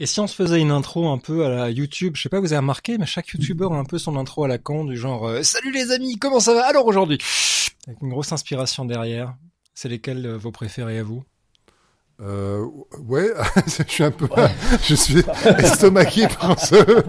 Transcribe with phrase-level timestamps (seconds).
[0.00, 2.38] Et si on se faisait une intro un peu à la YouTube, je sais pas,
[2.38, 4.96] vous avez remarqué, mais chaque YouTuber a un peu son intro à la con, du
[4.96, 7.18] genre euh, Salut les amis, comment ça va Alors aujourd'hui?
[7.88, 9.34] Avec une grosse inspiration derrière.
[9.74, 11.24] C'est lesquels euh, vos préférés à vous?
[12.20, 12.64] Euh,
[13.00, 13.28] ouais,
[13.66, 14.28] je suis un peu,
[14.84, 15.24] je suis
[15.58, 16.76] estomaqué par ce.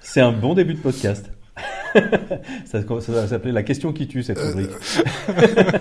[0.00, 1.28] C'est un bon début de podcast.
[2.64, 4.70] ça, va s'appeler la question qui tue cette euh, rubrique.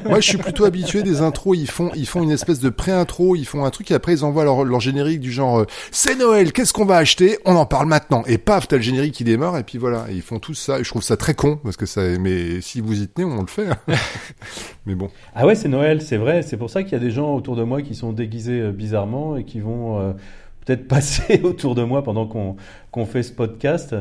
[0.06, 1.58] Moi, je suis plutôt habitué des intros.
[1.58, 3.36] Ils font, ils font une espèce de pré-intro.
[3.36, 6.16] Ils font un truc et après ils envoient leur, leur générique du genre euh, c'est
[6.16, 7.38] Noël, qu'est-ce qu'on va acheter?
[7.46, 8.24] On en parle maintenant.
[8.28, 10.06] Et paf, t'as le générique qui démarre et puis voilà.
[10.12, 10.80] ils font tout ça.
[10.80, 12.02] Et je trouve ça très con parce que ça.
[12.20, 13.68] Mais si vous y tenez, on le fait.
[14.86, 15.10] Mais bon.
[15.36, 16.42] Ah ouais, c'est Noël, c'est vrai.
[16.42, 18.72] C'est pour ça qu'il y a des gens autour de moi qui sont déguisés euh,
[18.72, 20.16] bizarrement et qui vont
[20.66, 23.96] peut-être passer autour de moi pendant qu'on fait ce podcast.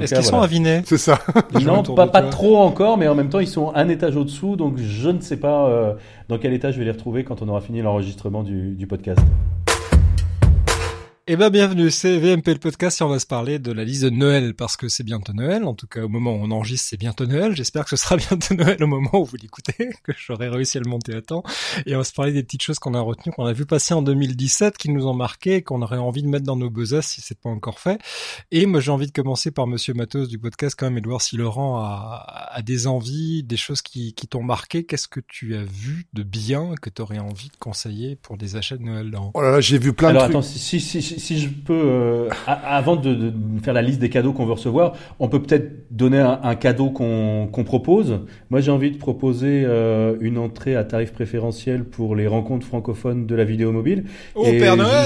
[0.00, 0.82] Est-ce qu'ils sont avinés?
[0.84, 1.18] C'est ça.
[1.62, 4.78] non, pas, pas trop encore, mais en même temps, ils sont un étage au-dessous, donc
[4.78, 5.94] je ne sais pas euh,
[6.28, 9.20] dans quel étage je vais les retrouver quand on aura fini l'enregistrement du, du podcast.
[11.26, 14.04] Eh ben bienvenue, c'est VMP le podcast et on va se parler de la liste
[14.04, 15.64] de Noël parce que c'est bientôt Noël.
[15.64, 17.56] En tout cas, au moment où on enregistre, c'est bientôt Noël.
[17.56, 20.82] J'espère que ce sera bientôt Noël au moment où vous l'écoutez, que j'aurai réussi à
[20.82, 21.42] le monter à temps.
[21.86, 23.94] Et on va se parler des petites choses qu'on a retenues, qu'on a vu passer
[23.94, 27.22] en 2017, qui nous ont marqué, qu'on aurait envie de mettre dans nos besaces si
[27.22, 27.98] c'est pas encore fait.
[28.50, 31.08] Et moi, j'ai envie de commencer par Monsieur Matos du podcast quand même et de
[31.08, 34.84] voir si Laurent a, a des envies, des choses qui, qui t'ont marqué.
[34.84, 38.56] Qu'est-ce que tu as vu de bien que tu aurais envie de conseiller pour des
[38.56, 40.28] achats de Noël, Laurent Oh là là, j'ai vu plein de trucs.
[40.28, 44.32] Attends, si, si, si si, je peux, euh, avant de, faire la liste des cadeaux
[44.32, 48.20] qu'on veut recevoir, on peut peut-être donner un, cadeau qu'on propose.
[48.50, 53.26] Moi, j'ai envie de proposer euh, une entrée à tarif préférentiel pour les rencontres francophones
[53.26, 54.04] de la vidéo mobile.
[54.34, 55.04] Oh, Père Noël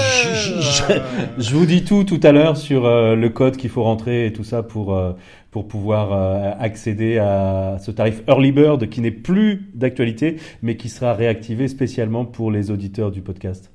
[1.37, 4.33] je, vous dis tout tout à l'heure sur euh, le code qu'il faut rentrer et
[4.33, 4.99] tout ça pour
[5.51, 11.13] pour pouvoir accéder à ce tarif Early Bird qui n'est plus d'actualité, mais qui sera
[11.13, 13.71] réactivé spécialement pour les auditeurs du podcast.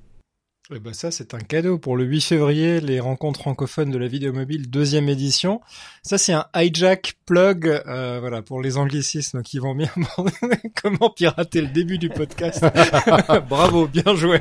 [0.73, 4.09] Eh ben ça, c'est un cadeau pour le 8 février, les rencontres francophones de la
[4.09, 5.61] vidéo mobile, deuxième édition.
[6.03, 9.91] Ça, c'est un hijack plug, euh, voilà, pour les anglicismes qui vont bien.
[10.83, 12.65] Comment pirater le début du podcast
[13.50, 14.41] Bravo, bien joué.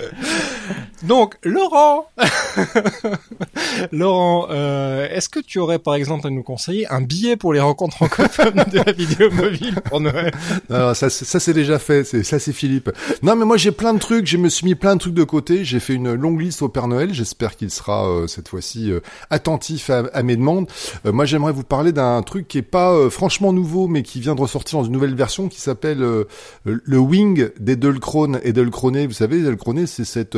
[1.06, 2.08] Donc, Laurent,
[3.92, 7.60] Laurent, euh, est-ce que tu aurais par exemple à nous conseiller un billet pour les
[7.60, 10.32] rencontres francophones de la vidéo mobile pour Noël?
[10.68, 12.90] Ça, ça c'est déjà fait, c'est ça c'est Philippe.
[13.22, 15.22] Non, mais moi j'ai plein de trucs, je me suis mis plein de trucs de
[15.22, 18.90] côté, j'ai fait une longue liste au Père Noël, j'espère qu'il sera euh, cette fois-ci
[18.90, 19.00] euh,
[19.30, 20.68] attentif à, mes demandes.
[21.04, 24.40] moi j'aimerais vous parler d'un truc qui est pas franchement nouveau, mais qui vient de
[24.40, 26.04] ressortir dans une nouvelle version qui s'appelle
[26.64, 28.40] le Wing d'Edelkrone.
[28.42, 30.36] Edelkrone, vous savez, Edelkrone c'est cette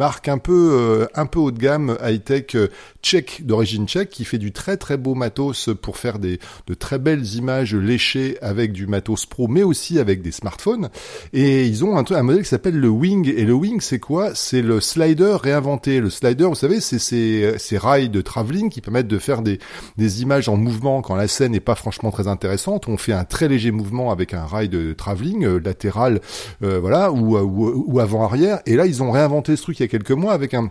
[0.00, 2.68] marque un peu euh, un peu haut de gamme high tech euh,
[3.02, 6.98] tchèque d'origine tchèque qui fait du très très beau matos pour faire des de très
[6.98, 10.88] belles images léchées avec du matos pro mais aussi avec des smartphones.
[11.34, 13.28] Et ils ont un un modèle qui s'appelle le Wing.
[13.28, 14.34] Et le Wing c'est quoi?
[14.34, 16.00] C'est le slider réinventé.
[16.00, 19.58] Le slider, vous savez, c'est ces ces rails de travelling qui permettent de faire des
[19.98, 22.88] des images en mouvement quand la scène n'est pas franchement très intéressante.
[22.88, 26.20] On fait un très léger mouvement avec un rail de travelling euh, latéral
[26.60, 29.86] voilà ou, ou, ou avant arrière et là ils ont réinventé ce truc il y
[29.86, 30.70] a quelques mois avec un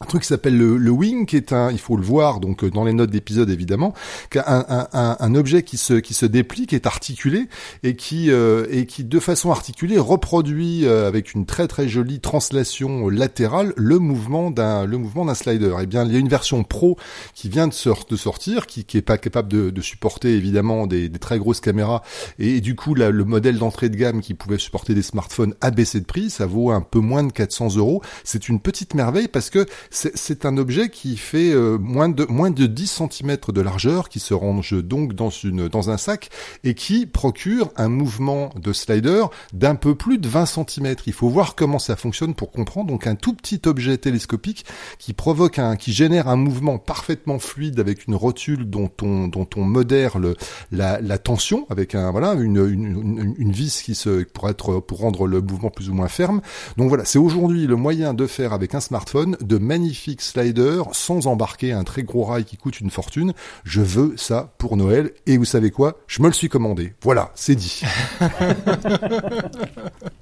[0.00, 2.64] un truc qui s'appelle le, le, wing, qui est un, il faut le voir donc
[2.64, 3.94] euh, dans les notes d'épisode évidemment,
[4.34, 7.48] un, un, un, objet qui se qui se déplie, qui est articulé
[7.82, 12.20] et qui euh, et qui de façon articulée reproduit euh, avec une très très jolie
[12.20, 15.74] translation latérale le mouvement d'un le mouvement d'un slider.
[15.78, 16.96] Et eh bien il y a une version pro
[17.34, 17.74] qui vient de,
[18.10, 21.60] de sortir, qui qui est pas capable de, de supporter évidemment des, des, très grosses
[21.60, 22.02] caméras
[22.38, 25.70] et, du coup là, le modèle d'entrée de gamme qui pouvait supporter des smartphones a
[25.70, 28.02] baissé de prix, ça vaut un peu moins de 400 euros.
[28.24, 32.50] C'est une petite merveille parce que c'est un objet qui fait euh, moins de moins
[32.50, 36.30] de 10 cm de largeur, qui se range donc dans une dans un sac
[36.64, 40.96] et qui procure un mouvement de slider d'un peu plus de 20 cm.
[41.06, 42.88] Il faut voir comment ça fonctionne pour comprendre.
[42.88, 44.64] Donc un tout petit objet télescopique
[44.98, 49.48] qui provoque un qui génère un mouvement parfaitement fluide avec une rotule dont on dont
[49.56, 50.36] on modère le,
[50.72, 54.98] la, la tension avec un voilà une, une, une, vis qui se pour être pour
[54.98, 56.40] rendre le mouvement plus ou moins ferme.
[56.76, 61.28] Donc voilà, c'est aujourd'hui le moyen de faire avec un smartphone de magnifique slider sans
[61.28, 63.32] embarquer un très gros rail qui coûte une fortune.
[63.62, 65.12] Je veux ça pour Noël.
[65.26, 66.00] Et vous savez quoi?
[66.08, 66.94] Je me le suis commandé.
[67.02, 67.82] Voilà, c'est dit.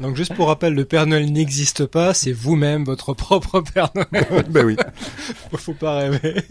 [0.00, 4.46] Donc juste pour rappel, le Père Noël n'existe pas, c'est vous-même votre propre Père Noël.
[4.50, 4.76] ben oui.
[5.56, 6.42] Faut pas rêver.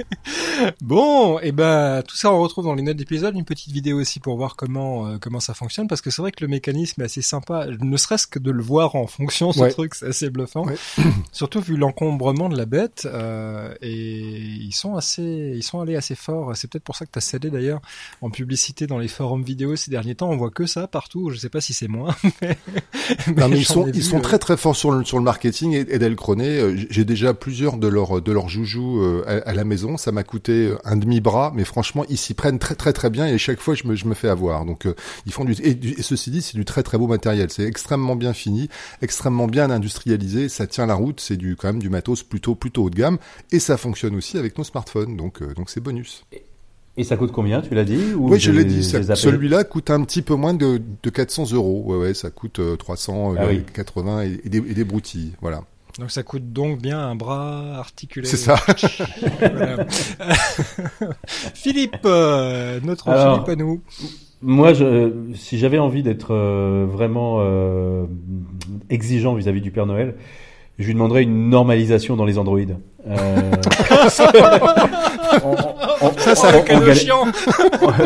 [0.81, 4.19] Bon, et ben tout ça on retrouve dans les notes d'épisode, une petite vidéo aussi
[4.19, 7.05] pour voir comment euh, comment ça fonctionne parce que c'est vrai que le mécanisme est
[7.05, 10.65] assez sympa, ne serait-ce que de le voir en fonction ce truc, c'est assez bluffant.
[11.31, 16.15] Surtout vu l'encombrement de la bête euh, et ils sont assez ils sont allés assez
[16.15, 17.81] fort, c'est peut-être pour ça que tu as cédé d'ailleurs
[18.21, 21.37] en publicité dans les forums vidéo ces derniers temps, on voit que ça partout, je
[21.37, 22.57] sais pas si c'est moi mais
[23.37, 25.93] non, mais ils sont, ils sont très très forts sur le, sur le marketing et,
[25.93, 29.97] et Delcroné, j'ai déjà plusieurs de leurs de leurs joujoux à, la maison.
[29.97, 33.27] Ça m'a coûté un demi bras, mais franchement ils s'y prennent très très très bien
[33.27, 34.65] et chaque fois je me, je me fais avoir.
[34.65, 34.87] Donc
[35.25, 37.49] ils font du et, et ceci dit c'est du très très beau matériel.
[37.51, 38.69] C'est extrêmement bien fini,
[39.01, 40.49] extrêmement bien industrialisé.
[40.49, 41.19] Ça tient la route.
[41.19, 43.17] C'est du quand même du matos plutôt plutôt haut de gamme
[43.51, 45.17] et ça fonctionne aussi avec nos smartphones.
[45.17, 46.25] Donc donc c'est bonus.
[46.31, 46.46] Et
[47.03, 48.83] ça coûte combien, tu l'as dit Oui, je l'ai dit.
[48.83, 51.83] Celui-là coûte un petit peu moins de, de 400 euros.
[51.85, 55.33] Ouais, ouais, ça coûte 380 euh, ah et, des, et des broutilles.
[55.41, 55.61] Voilà.
[55.99, 58.27] Donc ça coûte donc bien un bras articulé.
[58.27, 58.55] C'est ça.
[61.53, 63.81] Philippe, euh, notre Philippe à nous.
[64.41, 67.41] Moi, je, si j'avais envie d'être euh, vraiment
[68.89, 70.15] exigeant vis-à-vis -vis du Père Noël,
[70.79, 72.59] je lui demanderais une normalisation dans les Android.
[76.01, 77.25] On, ça, ça on, on chiant.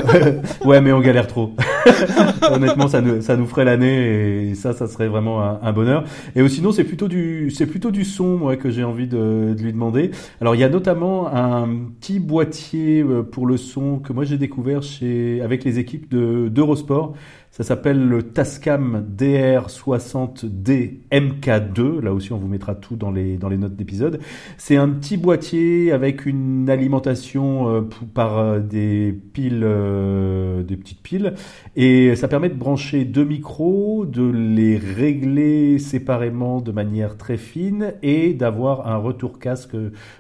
[0.65, 1.53] ouais, mais on galère trop.
[2.49, 6.05] Honnêtement, ça nous, ça nous ferait l'année et ça, ça serait vraiment un, un bonheur.
[6.35, 9.61] Et sinon, c'est plutôt du, c'est plutôt du son, moi, que j'ai envie de, de,
[9.61, 10.11] lui demander.
[10.39, 11.67] Alors, il y a notamment un
[11.99, 16.47] petit boîtier euh, pour le son que moi j'ai découvert chez, avec les équipes de
[16.47, 17.13] d'Eurosport.
[17.51, 21.99] Ça s'appelle le Tascam DR60D MK2.
[21.99, 24.21] Là aussi, on vous mettra tout dans les, dans les notes d'épisode.
[24.57, 27.81] C'est un petit boîtier avec une alimentation euh,
[28.13, 31.33] par euh, des piles, euh, des petites piles.
[31.75, 37.95] Et ça permet de brancher deux micros, de les régler séparément de manière très fine
[38.01, 39.75] et d'avoir un retour casque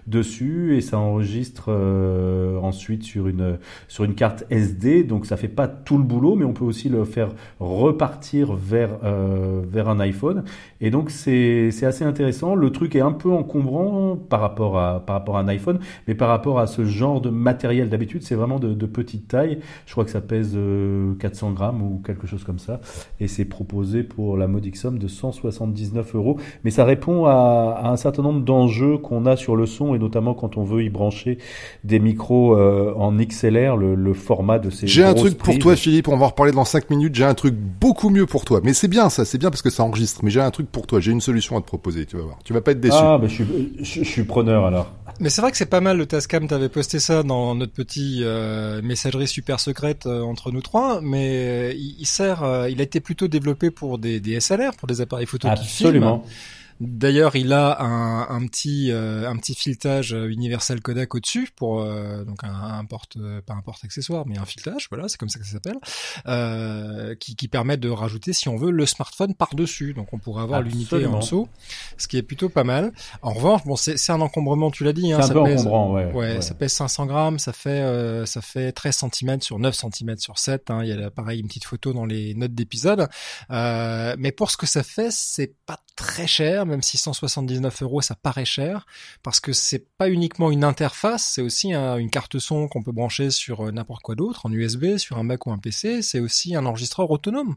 [0.05, 0.75] dessus.
[0.75, 1.71] Et ça enregistre
[2.61, 3.57] ensuite sur une,
[3.87, 5.05] sur une carte SD.
[5.05, 7.20] Donc ça fait pas tout le boulot, mais on peut aussi le faire
[7.59, 10.43] repartir vers, euh, vers un iPhone.
[10.79, 12.55] Et donc c'est assez intéressant.
[12.55, 16.15] Le truc est un peu encombrant par rapport à, par rapport à un iPhone, mais
[16.15, 19.59] par rapport à ce genre de matériel d'habitude, c'est vraiment de, petite taille.
[19.85, 22.81] Je crois que ça pèse 400 euh, grammes ou quelque chose comme ça.
[23.19, 26.37] Et c'est proposé pour la modique somme de 179 euros.
[26.63, 30.33] Mais ça répond à, un certain nombre d'enjeux qu'on a sur le son et notamment
[30.33, 31.37] quand on veut y brancher
[31.83, 35.75] des micros euh, en XLR, le, le format de ces J'ai un truc pour toi
[35.75, 38.61] Philippe, on va en reparler dans 5 minutes j'ai un truc beaucoup mieux pour toi.
[38.63, 40.21] Mais c'est bien ça, c'est bien parce que ça enregistre.
[40.23, 42.39] Mais j'ai un truc pour toi, j'ai une solution à te proposer, tu vas voir.
[42.43, 42.95] Tu vas pas être déçu.
[42.97, 43.45] Ah, bah, je suis,
[43.79, 44.93] je, suis preneur alors.
[45.19, 48.21] Mais c'est vrai que c'est pas mal le Tascam, t'avais posté ça dans notre petit
[48.23, 52.99] euh, messagerie super secrète euh, entre nous trois, mais euh, il, sert, il a été
[52.99, 56.23] plutôt développé pour des, des SLR, pour des appareils photo Absolument.
[56.81, 62.23] D'ailleurs, il a un, un petit euh, un petit filetage universel Kodak au-dessus pour euh,
[62.23, 65.37] donc un, un, porte pas un porte accessoire mais un filetage, voilà, c'est comme ça
[65.37, 65.77] que ça s'appelle,
[66.25, 69.93] euh, qui, qui permet de rajouter si on veut le smartphone par dessus.
[69.93, 71.47] Donc on pourrait avoir l'unité en dessous,
[71.97, 72.91] ce qui est plutôt pas mal.
[73.21, 76.11] En revanche, bon c'est un encombrement, tu l'as dit, hein, ça peu pèse, encombrant, ouais,
[76.13, 80.39] ouais, ça pèse 500 grammes, ça fait ça fait 13 cm sur 9 cm sur
[80.39, 80.71] 7.
[80.71, 83.07] Hein, il y a pareil une petite photo dans les notes d'épisode,
[83.51, 88.15] mais pour ce que ça fait, c'est pas très cher même si 179 euros ça
[88.15, 88.85] paraît cher,
[89.23, 93.29] parce que c'est pas uniquement une interface, c'est aussi une carte son qu'on peut brancher
[93.31, 96.55] sur euh, n'importe quoi d'autre, en USB, sur un Mac ou un PC, c'est aussi
[96.55, 97.55] un enregistreur autonome.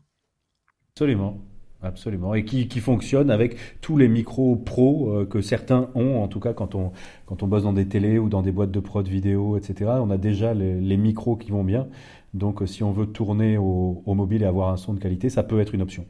[0.93, 1.41] Absolument.
[1.85, 2.33] Absolument.
[2.35, 6.55] Et qui, fonctionne avec tous les micros pro euh, que certains ont, en tout cas
[6.55, 6.93] quand on,
[7.27, 9.91] quand on bosse dans des télés ou dans des boîtes de prod vidéo, etc.
[10.01, 11.89] On a déjà les, micros qui vont bien.
[12.33, 15.43] Donc euh, si on veut tourner au, mobile et avoir un son de qualité, ça
[15.43, 16.07] peut être une option.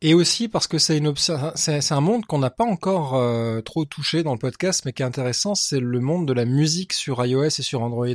[0.00, 4.32] Et aussi parce que c'est un monde qu'on n'a pas encore euh, trop touché dans
[4.32, 7.50] le podcast, mais qui est intéressant, c'est le monde de la musique sur iOS et
[7.50, 8.06] sur Android.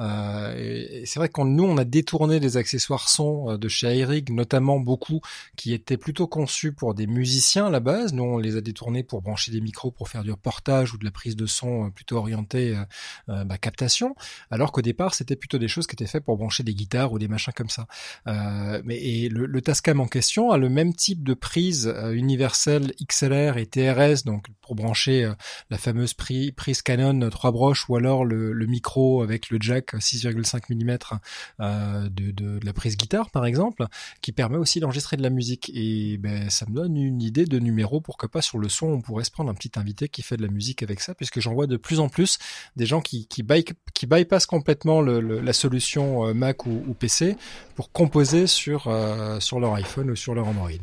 [0.00, 3.96] Euh, et, c'est vrai que nous, on a détourné des accessoires son euh, de chez
[3.96, 5.20] iRig, notamment beaucoup
[5.56, 8.12] qui étaient plutôt conçus pour des musiciens à la base.
[8.12, 11.04] Nous, on les a détournés pour brancher des micros pour faire du reportage ou de
[11.04, 12.76] la prise de son plutôt orientée
[13.26, 14.14] bah, captation,
[14.50, 17.18] alors qu'au départ, c'était plutôt des choses qui étaient faites pour brancher des guitares ou
[17.18, 17.86] des machins comme ça.
[18.84, 22.92] mais et le, le Tascam en question a le même type de prise euh, universelle
[23.02, 25.34] XLR et TRS, donc pour brancher euh,
[25.70, 30.98] la fameuse prise Canon 3 broches ou alors le, micro avec le jack 6,5 mm
[31.60, 33.86] euh, de, la prise guitare par exemple,
[34.20, 35.70] qui permet aussi d'enregistrer de la musique.
[35.74, 39.00] Et ben, ça me donne une idée de numéro, pourquoi pas sur le son, on
[39.00, 41.54] pourrait se prendre un petit invité qui fait de la musique avec ça, puisque j'en
[41.54, 42.38] vois de plus en plus
[42.76, 43.26] des gens qui,
[44.02, 47.36] bypassent complètement la solution Mac ou, PC
[47.74, 50.81] pour composer sur leur iPhone ou sur leur Android.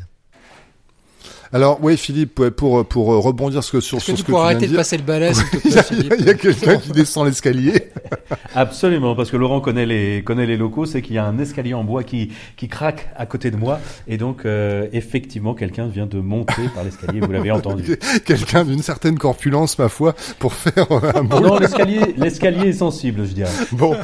[1.52, 5.04] Alors oui, Philippe, pour pour rebondir sur, sur ce que, tu arrêter de passer le
[5.04, 5.32] balai,
[5.66, 7.90] il y a, quelqu'un qui descend l'escalier.
[8.56, 11.74] Absolument, parce que Laurent connaît les connaît les locaux, c'est qu'il y a un escalier
[11.74, 16.06] en bois qui qui craque à côté de moi, et donc euh, effectivement quelqu'un vient
[16.06, 17.20] de monter par l'escalier.
[17.20, 17.98] Vous l'avez entendu.
[18.26, 21.40] quelqu'un d'une certaine corpulence, ma foi, pour faire un bon.
[21.40, 23.52] Non, l'escalier l'escalier est sensible, je dirais.
[23.72, 23.96] Bon,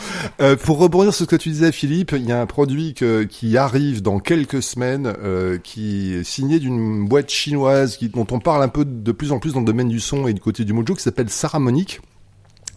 [0.41, 3.23] euh, pour rebondir sur ce que tu disais, Philippe, il y a un produit que,
[3.23, 8.63] qui arrive dans quelques semaines, euh, qui est signé d'une boîte chinoise, dont on parle
[8.63, 10.73] un peu de plus en plus dans le domaine du son et du côté du
[10.73, 11.29] mojo, qui s'appelle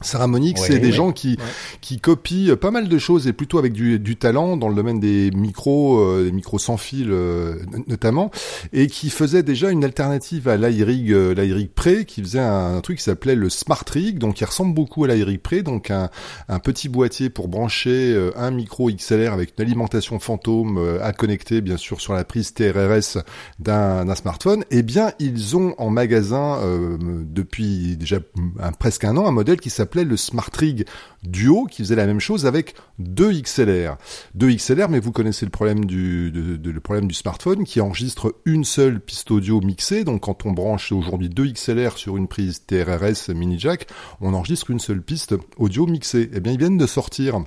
[0.01, 0.59] Saramonic.
[0.59, 1.39] Saramonic, c'est des gens qui
[1.81, 5.01] qui copient pas mal de choses et plutôt avec du, du talent dans le domaine
[5.01, 8.31] des micros, euh, des micros sans fil euh, notamment,
[8.73, 12.99] et qui faisaient déjà une alternative à l'iRig, euh, l'iRig Pre, qui faisait un, truc
[12.99, 16.11] qui s'appelait le Smart Rig, donc qui ressemble beaucoup à l'iRig Pre, donc un,
[16.49, 21.61] un petit boîtier pour brancher euh, un micro XLR avec une alimentation fantôme à connecter
[21.61, 23.19] bien sûr sur la prise TRRS
[23.59, 24.65] d'un smartphone.
[24.71, 26.59] Eh bien, ils ont en magasin
[27.01, 28.19] depuis déjà
[28.61, 30.87] un, presque un an un modèle qui s'appelle le Smart Rig
[31.23, 33.97] Duo, qui faisait la même chose avec deux XLR.
[34.35, 38.65] Deux XLR, mais vous connaissez le problème du, le problème du smartphone qui enregistre une
[38.65, 40.05] seule piste audio mixée.
[40.05, 43.87] Donc quand on branche aujourd'hui deux XLR sur une prise TRRS mini jack,
[44.21, 46.31] on enregistre une seule piste audio mixée.
[46.33, 47.41] Eh bien, ils viennent de sortir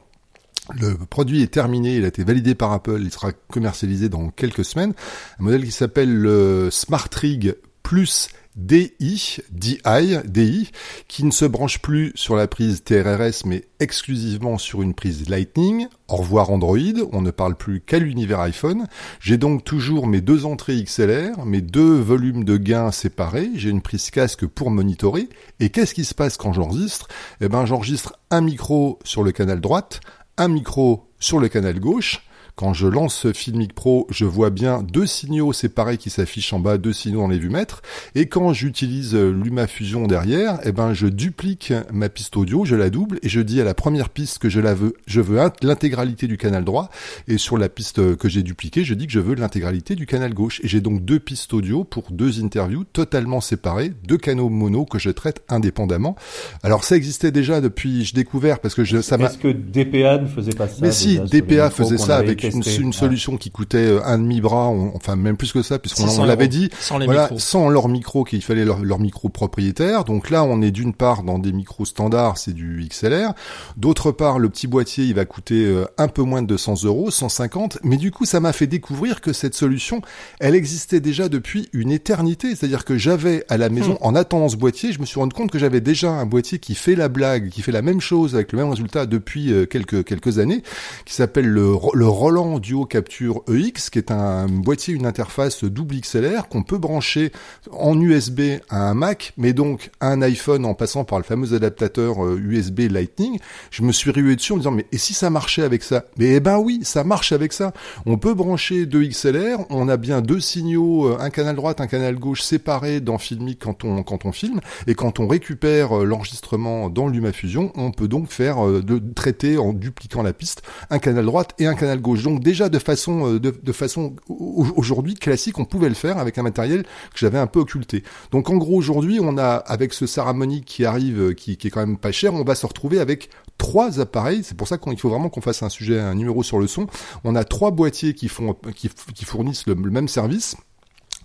[0.80, 4.64] le produit est terminé, il a été validé par Apple, il sera commercialisé dans quelques
[4.64, 4.94] semaines.
[5.40, 7.56] Un modèle qui s'appelle le Smart Rig
[7.92, 10.72] Plus DI, DI, DI,
[11.10, 15.88] qui ne se branche plus sur la prise TRRS mais exclusivement sur une prise Lightning.
[16.08, 16.78] Au revoir Android,
[17.12, 18.88] on ne parle plus qu'à l'univers iPhone.
[19.20, 23.82] J'ai donc toujours mes deux entrées XLR, mes deux volumes de gain séparés, j'ai une
[23.82, 25.28] prise casque pour monitorer.
[25.60, 27.10] Et qu'est-ce qui se passe quand j'enregistre?
[27.42, 30.00] Eh ben j'enregistre un micro sur le canal droite,
[30.38, 32.24] un micro sur le canal gauche,
[32.62, 36.77] quand je lance Filmic Pro, je vois bien deux signaux séparés qui s'affichent en bas,
[36.77, 37.82] deux signaux dans les vues-mètres.
[38.13, 43.18] Et quand j'utilise LumaFusion derrière, eh ben, je duplique ma piste audio, je la double
[43.24, 46.38] et je dis à la première piste que je la veux, je veux l'intégralité du
[46.38, 46.91] canal droit.
[47.27, 50.32] Et sur la piste que j'ai dupliquée, je dis que je veux l'intégralité du canal
[50.32, 50.62] gauche.
[50.63, 55.00] Et j'ai donc deux pistes audio pour deux interviews totalement séparées, deux canaux mono que
[55.00, 56.15] je traite indépendamment.
[56.62, 59.25] Alors ça existait déjà depuis, je découvert parce que je, ça m'a.
[59.25, 63.38] Est-ce que DPA ne faisait pas ça Mais si, DPA faisait ça avec une, solution
[63.38, 67.05] qui coûtait euh, un demi-bras, enfin même plus que ça, puisqu'on l'avait dit, sans les
[67.05, 67.39] voilà, micros.
[67.39, 70.03] sans leur micro, qu'il fallait leur, leur, micro propriétaire.
[70.03, 73.34] Donc là, on est d'une part dans des micros standards, c'est du XLR.
[73.77, 77.12] D'autre part, le petit boîtier, il va coûter euh, un peu moins de 200 euros,
[77.12, 77.79] 150.
[77.84, 80.01] Mais du coup, ça m'a fait découvrir que cette solution,
[80.39, 82.55] elle existait déjà depuis une éternité.
[82.55, 84.08] C'est-à-dire que j'avais à la maison, hmm.
[84.08, 86.75] en attendant ce boîtier, je me suis rendu compte que j'avais déjà un boîtier qui
[86.75, 90.03] fait la blague, qui fait la même chose avec le même résultat depuis euh, quelques
[90.03, 90.63] quelques années,
[91.05, 96.00] qui s'appelle le, le Roland Duo Capture EX, qui est un boîtier, une interface double
[96.00, 97.34] XLR qu'on peut brancher
[97.72, 101.54] en USB à un Mac, mais donc à un iPhone en passant par le fameux
[101.54, 103.38] adaptateur USB euh, Lightning.
[103.70, 106.06] Je me suis rué dessus en me disant mais et si ça marchait avec ça?
[106.16, 107.74] Mais eh ben oui, ça marche avec ça.
[108.06, 111.88] On peut brancher deux XLR, on a bien deux signaux, euh, un canal droite, un
[111.88, 116.06] canal gauche séparés dans Filmic quand on quand on filme, et quand on récupère euh,
[116.06, 121.26] l'enregistrement dans LumaFusion, on peut donc faire de traiter en dupliquant la piste un canal
[121.26, 122.21] droite et un canal gauche.
[122.24, 126.44] Donc déjà de façon, euh, de, façon aujourd'hui classique, on pouvait le faire avec un
[126.44, 128.04] matériel que j'avais un peu occulté.
[128.32, 131.86] Donc en gros aujourd'hui, on a avec ce Saramonic qui arrive, euh, qui, est quand
[131.86, 134.44] même pas cher, on va se retrouver avec trois appareils.
[134.44, 136.88] C'est pour ça qu'il faut vraiment qu'on fasse un sujet, un numéro sur le son.
[137.24, 140.56] On a trois boîtiers qui font, qui fournissent le même service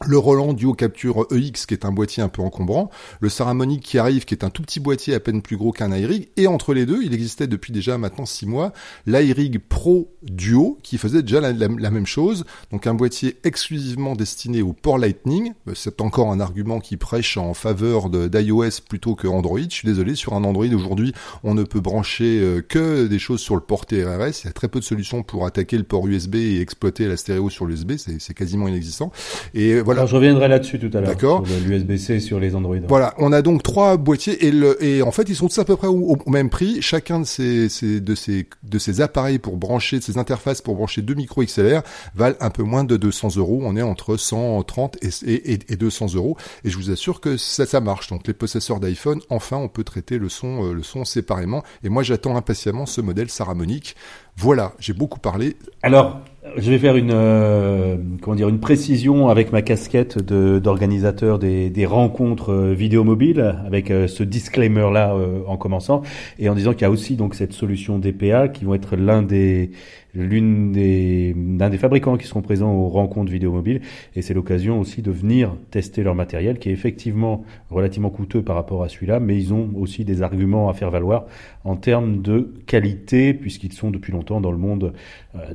[0.05, 3.99] le Roland Duo Capture EX qui est un boîtier un peu encombrant, le Saramonic qui
[3.99, 6.75] arrive qui est un tout petit boîtier à peine plus gros qu'un iRig, et entre
[6.75, 8.73] les deux, il existait depuis déjà maintenant 6 mois
[9.07, 14.73] l'iRig Pro Duo qui faisait déjà la, même chose, donc un boîtier exclusivement destiné au
[14.73, 19.61] port Lightning, euh, c'est encore un argument qui prêche en faveur d'iOS plutôt que Android,
[19.61, 23.41] je suis désolé, sur un Android aujourd'hui on ne peut brancher euh, que des choses
[23.41, 26.07] sur le port TRS, il y a très peu de solutions pour attaquer le port
[26.07, 29.11] USB et exploiter la stéréo sur l'USB, c'est quasiment inexistant,
[29.55, 30.01] et voilà.
[30.01, 31.11] Alors, je reviendrai là-dessus tout à l'heure.
[31.11, 31.45] D'accord.
[31.65, 32.77] L'USB-C sur les Android.
[32.89, 35.65] Voilà, on a donc trois boîtiers et, le, et en fait ils sont tous à
[35.65, 36.83] peu près au, même prix.
[36.83, 40.75] Chacun de ces, ces, de ces de ces appareils pour brancher, de ces interfaces pour
[40.75, 41.83] brancher deux micros XLR
[42.15, 43.61] valent un peu moins de 200 euros.
[43.63, 46.37] On est entre 130 et, et, et 200 euros.
[46.65, 48.11] Et je vous assure que ça, ça marche.
[48.11, 51.63] Donc les possesseurs d'iPhone, enfin, on peut traiter le son, euh, le son séparément.
[51.85, 53.95] Et moi, j'attends impatiemment ce modèle Saramonic.
[54.37, 55.57] Voilà, j'ai beaucoup parlé.
[55.83, 56.21] Alors,
[56.57, 61.87] je vais faire une euh, comment dire une précision avec ma casquette d'organisateur des, des
[61.87, 66.03] rencontres euh, vidéo mobiles avec euh, ce disclaimer là en commençant
[66.39, 69.23] et en disant qu'il y a aussi donc cette solution DPA qui vont être l'un
[69.23, 69.71] des
[70.17, 73.83] l'une des l'un des fabricants qui seront présents aux rencontres vidéo mobile
[74.15, 78.57] et c'est l'occasion aussi de venir tester leur matériel qui est effectivement relativement coûteux par
[78.57, 81.27] rapport à celui-là, mais ils ont aussi des arguments à faire valoir
[81.65, 84.91] en termes de qualité puisqu'ils sont depuis longtemps dans le monde euh,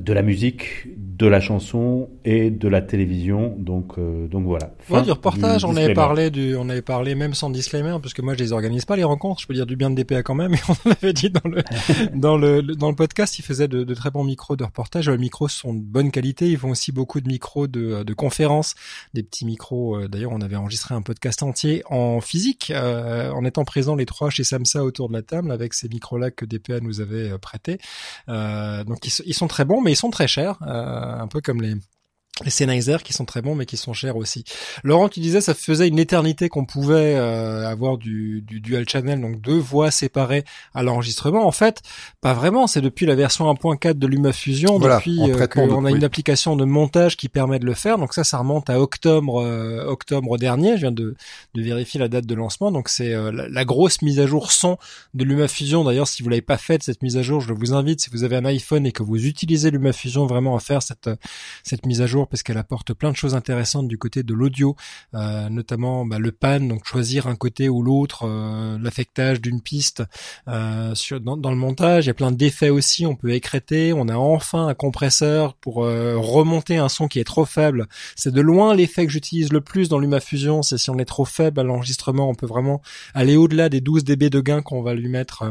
[0.00, 0.88] de la musique,
[1.22, 3.54] de la chanson et de la télévision.
[3.58, 4.74] Donc, euh, donc voilà.
[4.80, 8.22] Fin du reportage, on avait parlé du, on avait parlé même sans disclaimer, parce que
[8.22, 9.40] moi je les organise pas les rencontres.
[9.40, 10.54] Je peux dire du bien de DPA quand même.
[10.54, 11.62] Et on l'avait dit dans le,
[12.14, 15.08] dans le, dans le podcast, ils faisaient de, de, très bons micros de reportage.
[15.08, 16.50] Les micros sont de bonne qualité.
[16.50, 18.74] Ils font aussi beaucoup de micros de, de conférences,
[19.14, 19.96] des petits micros.
[19.96, 24.30] Euh, d'ailleurs, on avait enregistré un podcast entier en physique, en étant présents les trois
[24.30, 27.78] chez Samsa autour de la table avec ces micros-là que DPA nous avait prêtés.
[28.28, 31.62] donc ils, ils sont très bons mais ils sont très chers, euh, un peu comme
[31.62, 31.74] les
[32.44, 34.44] les Sennheiser qui sont très bons mais qui sont chers aussi.
[34.84, 39.20] Laurent, tu disais ça faisait une éternité qu'on pouvait euh, avoir du, du, dual channel,
[39.20, 41.46] donc deux voix séparées à l'enregistrement.
[41.46, 41.82] En fait,
[42.22, 42.66] pas vraiment.
[42.66, 47.18] C'est depuis la version 1.4 de LumaFusion, depuis euh, qu'on a une application de montage
[47.18, 47.98] qui permet de le faire.
[47.98, 50.76] Donc ça, ça remonte à octobre euh, octobre dernier.
[50.76, 51.14] Je viens de,
[51.54, 52.72] de vérifier la date de lancement.
[52.72, 54.78] Donc c'est la, grosse mise à jour son
[55.14, 55.84] de LumaFusion.
[55.84, 58.24] D'ailleurs, si vous l'avez pas faite cette mise à jour, je vous invite si vous
[58.24, 61.10] avez un iPhone et que vous utilisez LumaFusion vraiment à faire cette
[61.62, 64.76] cette mise à jour parce qu'elle apporte plein de choses intéressantes du côté de l'audio,
[65.14, 70.02] euh, notamment bah, le pan, donc choisir un côté ou l'autre, euh, l'affectage d'une piste
[70.48, 72.04] euh, dans, le montage.
[72.04, 73.06] Il y a plein d'effets aussi.
[73.06, 73.92] On peut écréter.
[73.92, 77.86] On a enfin un compresseur pour remonter un son qui est trop faible.
[78.16, 80.62] C'est de loin l'effet que j'utilise le plus dans LumaFusion.
[80.62, 82.82] C'est si on est trop faible à l'enregistrement, on peut vraiment
[83.14, 85.44] aller au-delà des 12 dB de gain qu'on va lui mettre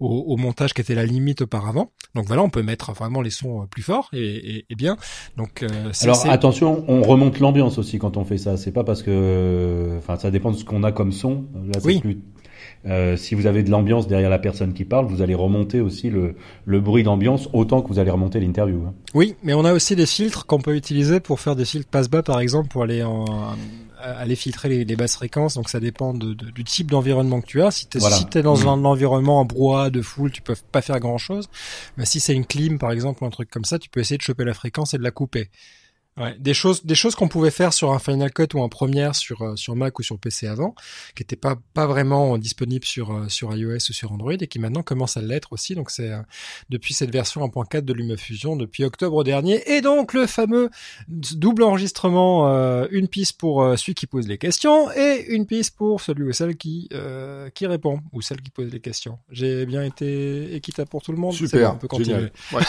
[0.00, 1.92] au, montage qui était la limite auparavant.
[2.14, 4.96] Donc voilà, on peut mettre vraiment les sons plus forts et bien.
[5.36, 5.64] Donc
[6.08, 8.56] alors attention, on remonte l'ambiance aussi quand on fait ça.
[8.56, 11.44] C'est pas parce que, enfin, ça dépend de ce qu'on a comme son.
[11.54, 12.00] Là, oui.
[12.00, 12.18] Plus...
[12.86, 16.10] Euh, si vous avez de l'ambiance derrière la personne qui parle, vous allez remonter aussi
[16.10, 18.84] le, le bruit d'ambiance autant que vous allez remonter l'interview.
[18.86, 18.94] Hein.
[19.14, 22.22] Oui, mais on a aussi des filtres qu'on peut utiliser pour faire des filtres passe-bas,
[22.22, 23.24] par exemple, pour aller en,
[24.00, 25.54] aller filtrer les, les, basses fréquences.
[25.54, 27.70] Donc ça dépend de, de, du type d'environnement que tu as.
[27.70, 28.68] Si tu es, dans mmh.
[28.68, 31.48] un environnement en brouhaha de foule, tu peux pas faire grand chose.
[31.96, 34.18] Mais si c'est une clim, par exemple, ou un truc comme ça, tu peux essayer
[34.18, 35.50] de choper la fréquence et de la couper.
[36.18, 39.14] Ouais, des choses, des choses qu'on pouvait faire sur un Final Cut ou en première
[39.14, 40.74] sur euh, sur Mac ou sur PC avant,
[41.14, 44.58] qui n'étaient pas pas vraiment disponibles sur euh, sur iOS ou sur Android et qui
[44.58, 45.74] maintenant commencent à l'être aussi.
[45.74, 46.20] Donc c'est euh,
[46.70, 50.70] depuis cette version 1.4 de LumaFusion depuis octobre dernier et donc le fameux
[51.08, 52.48] double enregistrement,
[52.90, 56.56] une piste pour celui qui pose les questions et une piste pour celui ou celle
[56.56, 56.88] qui
[57.54, 59.18] qui répond ou celle qui pose les questions.
[59.30, 61.34] J'ai bien été équitable pour tout le monde.
[61.34, 62.30] Super, on peut continuer.
[62.52, 62.62] Ouais.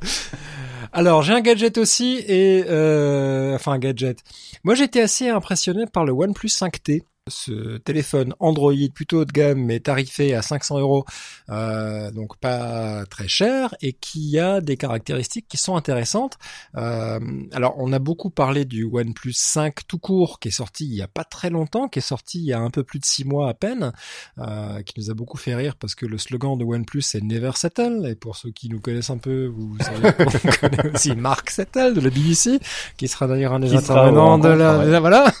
[0.92, 4.18] Alors j'ai un gadget aussi et euh, enfin un gadget.
[4.64, 9.64] Moi j'étais assez impressionné par le OnePlus 5T ce téléphone Android plutôt haut de gamme
[9.64, 11.04] mais tarifé à 500 euros,
[11.50, 16.38] euh, donc pas très cher et qui a des caractéristiques qui sont intéressantes.
[16.76, 17.20] Euh,
[17.52, 21.02] alors on a beaucoup parlé du OnePlus 5 tout court qui est sorti il y
[21.02, 23.24] a pas très longtemps, qui est sorti il y a un peu plus de six
[23.24, 23.92] mois à peine,
[24.38, 27.52] euh, qui nous a beaucoup fait rire parce que le slogan de OnePlus c'est Never
[27.54, 28.06] Settle.
[28.10, 31.94] Et pour ceux qui nous connaissent un peu, vous savez qu'on connaît aussi Mark Settle
[31.94, 32.58] de la BBC,
[32.96, 35.32] qui sera d'ailleurs un des intervenants de la, voilà.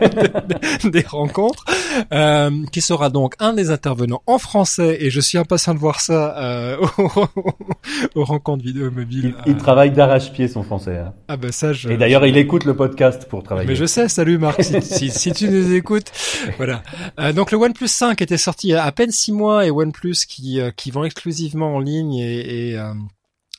[0.84, 1.64] Des rencontre,
[2.12, 6.00] euh, qui sera donc un des intervenants en français, et je suis impatient de voir
[6.00, 6.76] ça euh,
[8.14, 9.34] aux, rencontres vidéo mobile.
[9.46, 10.98] Il, travaille d'arrache-pied son français.
[10.98, 11.12] Hein.
[11.28, 13.68] Ah bah ça, je, Et d'ailleurs, il écoute le podcast pour travailler.
[13.68, 16.12] Mais je sais, salut Marc, si, si, tu nous écoutes.
[16.56, 16.82] Voilà.
[17.18, 19.70] Euh, donc le OnePlus 5 était sorti il y a à peine six mois, et
[19.70, 22.70] OnePlus qui, euh, qui vend exclusivement en ligne et...
[22.70, 22.92] et euh,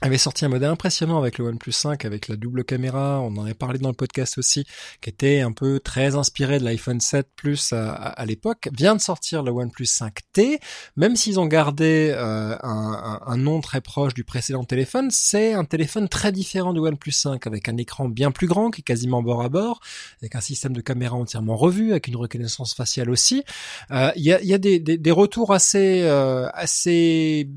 [0.01, 3.45] avait sorti un modèle impressionnant avec le OnePlus 5, avec la double caméra, on en
[3.45, 4.65] a parlé dans le podcast aussi,
[4.99, 9.43] qui était un peu très inspiré de l'iPhone 7 Plus à, l'époque, vient de sortir
[9.43, 10.59] le OnePlus 5T,
[10.95, 15.65] même s'ils ont gardé euh, un, un, nom très proche du précédent téléphone, c'est un
[15.65, 19.21] téléphone très différent du OnePlus 5, avec un écran bien plus grand, qui est quasiment
[19.21, 19.81] bord à bord,
[20.21, 23.43] avec un système de caméra entièrement revu, avec une reconnaissance faciale aussi.
[23.91, 27.47] Euh, il y, a, y, a, des, des, des retours assez, euh, assez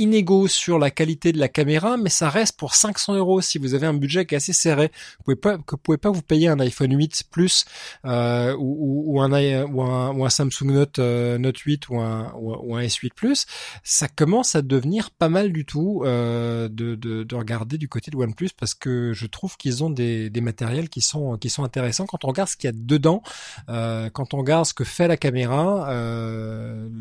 [0.00, 3.74] inégaux sur la qualité de la caméra, mais ça reste pour 500 euros si vous
[3.74, 4.90] avez un budget qui est assez serré.
[5.18, 7.64] Vous pouvez pas, que vous pouvez pas vous payer un iPhone 8 Plus
[8.04, 13.46] euh, ou, un, Samsung Note euh, Note 8 ou un, ou un S8 Plus.
[13.84, 18.10] Ça commence à devenir pas mal du tout euh, de, de, de, regarder du côté
[18.10, 22.06] de OnePlus parce que je trouve qu'ils ont des, matériels qui sont qui sont intéressants
[22.06, 23.22] quand on regarde ce qu'il y a dedans,
[23.68, 25.86] euh, quand on regarde ce que fait la caméra,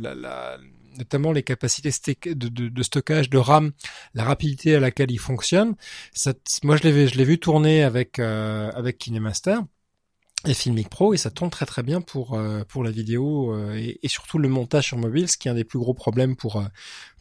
[0.02, 0.58] la
[1.00, 1.90] notamment les capacités
[2.36, 3.72] de, stockage de RAM,
[4.14, 5.76] la rapidité à laquelle il fonctionne.
[6.64, 9.58] moi, je l'ai vu tourner avec euh, avec KineMaster.
[10.48, 13.74] Et Filmic Pro et ça tourne très très bien pour euh, pour la vidéo euh,
[13.76, 16.56] et, surtout le montage sur mobile ce qui est un des plus gros problèmes pour
[16.58, 16.66] euh,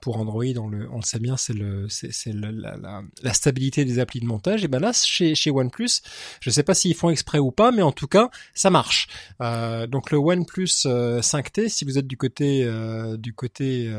[0.00, 3.84] pour Android on le on le sait bien c'est le c'est la, la, la, stabilité
[3.84, 4.62] des applis de montage.
[4.62, 6.00] Et ben là chez chez OnePlus
[6.40, 9.08] je sais pas s'ils font exprès ou pas mais en tout cas ça marche.
[9.40, 12.70] Donc le OnePlus 5T si vous êtes du côté
[13.18, 13.92] du côté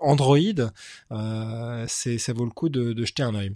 [0.00, 0.38] Android
[1.86, 3.52] c'est ça vaut le coup de, de jeter un œil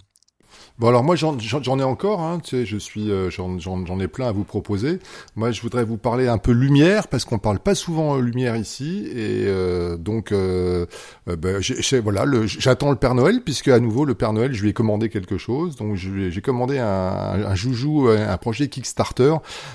[0.78, 4.28] Bon alors moi j'en ai encore, hein, tu sais, je suis euh, j'en ai plein
[4.28, 4.98] à vous proposer.
[5.36, 8.56] Moi je voudrais vous parler un peu lumière parce qu'on parle pas souvent euh, lumière
[8.56, 10.86] ici et euh, donc euh,
[11.26, 11.60] ben,
[12.02, 15.08] voilà j'attends le Père Noël puisque à nouveau le Père Noël je lui ai commandé
[15.08, 19.34] quelque chose donc j'ai commandé un, un, joujou un projet Kickstarter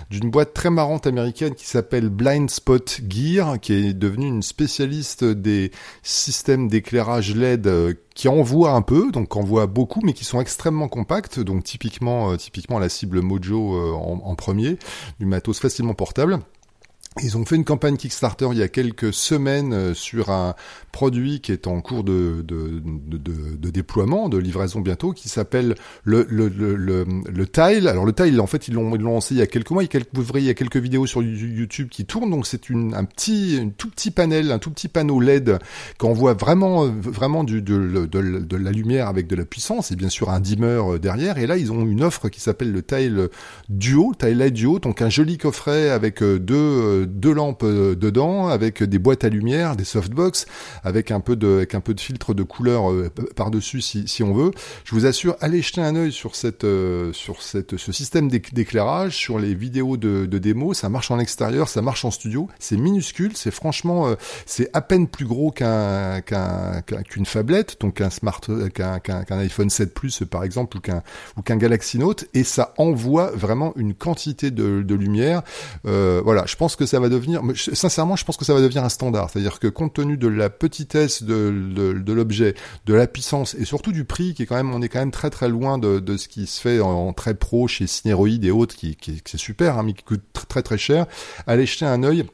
[0.10, 5.24] d'une boîte très marrante américaine qui s'appelle Blind Spot Gear qui est devenue une spécialiste
[5.24, 5.72] des
[6.04, 11.40] systèmes d'éclairage LED qui envoient un peu, donc envoient beaucoup, mais qui sont extrêmement compacts,
[11.40, 14.80] donc typiquement, euh, typiquement la cible Mojo euh, en, en, premier,
[15.20, 16.40] du matos facilement portable.
[17.24, 20.56] Ils ont fait une campagne Kickstarter il y a quelques semaines euh, sur un
[20.92, 25.76] produit qui est en cours de, de, de, de déploiement, de livraison bientôt, qui s'appelle
[26.04, 27.88] le, le, le, le, Tile.
[27.88, 29.84] Alors le Tile, en fait, ils l'ont lancé il y a quelques mois.
[29.84, 32.30] Il y a quelques, vous verrez, il y a quelques vidéos sur YouTube qui tournent.
[32.30, 35.60] Donc c'est une, un petit, un tout petit panel, un tout petit panneau LED
[35.98, 40.10] qu'on voit vraiment, vraiment du, de, de, la lumière avec de la puissance et bien
[40.10, 41.38] sûr un dimmer euh, derrière.
[41.38, 43.30] Et là, ils ont une offre qui s'appelle le Tile
[43.70, 48.84] Duo, Tile Duo, donc un joli coffret avec euh, deux deux lampes euh, dedans, avec
[48.84, 50.46] des boîtes à lumière, des softbox,
[50.84, 54.24] avec un peu de, avec un peu de filtre de couleur euh, par-dessus si, si
[54.24, 54.52] on veut.
[54.84, 59.16] Je vous assure, allez jeter un œil sur cette, euh, sur cette, ce système d'éclairage,
[59.16, 60.74] sur les vidéos de, de démo.
[60.74, 62.48] Ça marche en extérieur, ça marche en studio.
[62.60, 64.16] C'est minuscule, c'est franchement,
[64.46, 68.42] c'est à peine plus gros qu'un, qu'un, qu'une phablette, donc un smart,
[68.74, 71.04] qu'un, qu'un, iPhone 7 Plus par exemple, ou qu'un,
[71.38, 75.42] ou qu'un Galaxy Note, et ça envoie vraiment une quantité de, de lumière.
[75.84, 78.90] Voilà, je pense que ça va devenir, sincèrement, je pense que ça va devenir un
[78.90, 79.30] standard.
[79.30, 81.50] C'est-à-dire que compte tenu de la petitesse de,
[82.12, 82.56] l'objet,
[82.86, 85.12] de la puissance et surtout du prix, qui est quand même, on est quand même
[85.12, 88.76] très très loin de, ce qui se fait en, très pro chez Cineroid et autres,
[88.76, 91.06] qui, qui, qui c'est super, hein, mais qui coûte très très cher.
[91.46, 92.26] Allez jeter un œil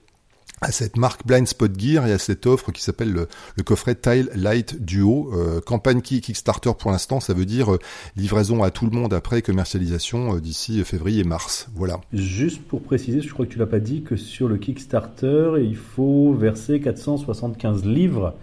[0.62, 3.96] à cette marque Blind Spot Gear et à cette offre qui s'appelle le, le, coffret
[3.96, 5.32] Tile Light Duo.
[5.34, 7.80] Euh, campagne qui Kickstarter pour l'instant, ça veut dire euh,
[8.16, 11.70] livraison à tout le monde après commercialisation euh, d'ici février-mars.
[11.76, 12.00] Voilà.
[12.14, 15.76] Juste pour préciser, je crois que tu l'as pas dit, que sur le Kickstarter, il
[15.76, 18.34] faut verser 475 livres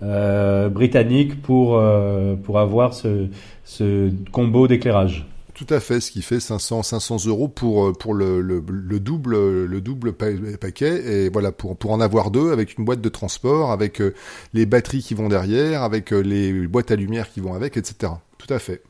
[0.00, 1.82] britanniques pour,
[2.42, 3.28] pour avoir ce,
[3.64, 5.26] ce combo d'éclairage.
[5.56, 9.00] Tout à fait, ce qui fait 500 500 euros pour euh, pour le, le, le
[9.00, 13.08] double le double paquet et voilà pour pour en avoir deux avec une boîte de
[13.08, 14.12] transport, avec euh,
[14.52, 18.12] les batteries qui vont derrière, avec euh, les boîtes à lumière qui vont avec, etc.
[18.36, 18.82] Tout à fait.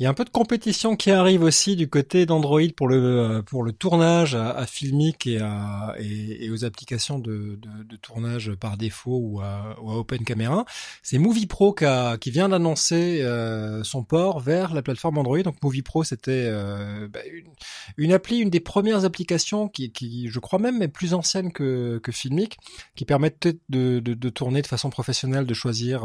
[0.00, 2.96] Il y a un peu de compétition qui arrive aussi du côté d'Android pour le
[2.96, 7.96] euh, pour le tournage à, à Filmic et, à, et, aux applications de, de, de,
[7.96, 10.64] tournage par défaut ou à, ou à Open Camera.
[11.04, 15.42] C'est Movie Pro qui, a, qui vient d'annoncer euh, son port vers la plateforme Android.
[15.42, 17.52] Donc Movie Pro, c'était euh, bah, une,
[17.96, 21.98] une, appli, une des premières applications qui, qui, je crois même, est plus ancienne que,
[22.02, 22.58] que Filmic,
[22.96, 26.02] qui permettait de, de, de tourner de façon professionnelle, de choisir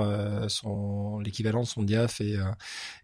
[0.48, 2.38] son l'équivalent de son diaph et,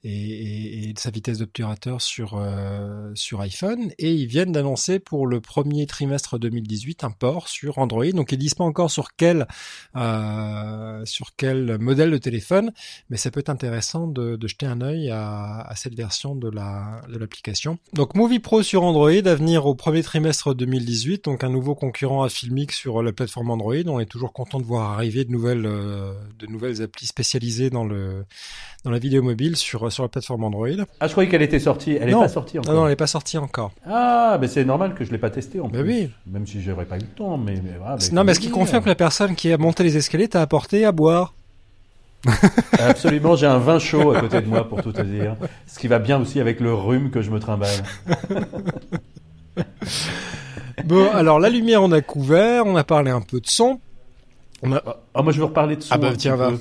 [0.03, 5.27] et et de sa vitesse d'obturateur sur euh, sur iPhone et ils viennent d'annoncer pour
[5.27, 8.11] le premier trimestre 2018 un port sur Android.
[8.11, 9.47] Donc ils disent pas encore sur quel
[9.95, 12.71] euh, sur quel modèle de téléphone,
[13.09, 16.49] mais ça peut être intéressant de, de jeter un œil à, à, cette version de
[16.49, 17.77] la de l'application.
[17.93, 22.23] Donc Movie Pro sur Android à venir au premier trimestre 2018, donc un nouveau concurrent
[22.23, 23.75] à Filmic sur la plateforme Android.
[23.87, 27.85] On est toujours content de voir arriver de nouvelles euh, de nouvelles applis spécialisées dans
[27.85, 28.25] le
[28.83, 30.64] dans la vidéo mobile sur sur la plateforme Android.
[30.99, 31.97] Ah, je croyais qu'elle était sortie.
[31.99, 32.73] Elle n'est pas sortie encore.
[32.73, 33.71] Non, non, elle n'est pas sortie encore.
[33.87, 36.09] Ah, mais c'est normal que je l'ai pas testé en mais ben Oui.
[36.27, 38.83] Même si j'aurais pas eu le temps, mais, mais voilà, Non, mais ce qui confirme
[38.83, 41.33] que la personne qui a monté les escaliers t'a apporté à boire.
[42.79, 45.35] Absolument, j'ai un vin chaud à côté de moi pour tout te dire.
[45.67, 47.83] Ce qui va bien aussi avec le rhume que je me trimballe.
[50.85, 53.79] bon, alors la lumière on a couvert, on a parlé un peu de son.
[54.63, 54.81] On a...
[55.13, 55.93] Ah, moi je veux reparler de son.
[55.93, 56.51] Ah bah tiens, va.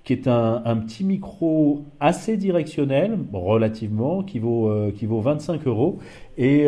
[0.04, 5.98] qui est un, petit micro assez directionnel, relativement, qui vaut, qui vaut 25 euros
[6.38, 6.68] et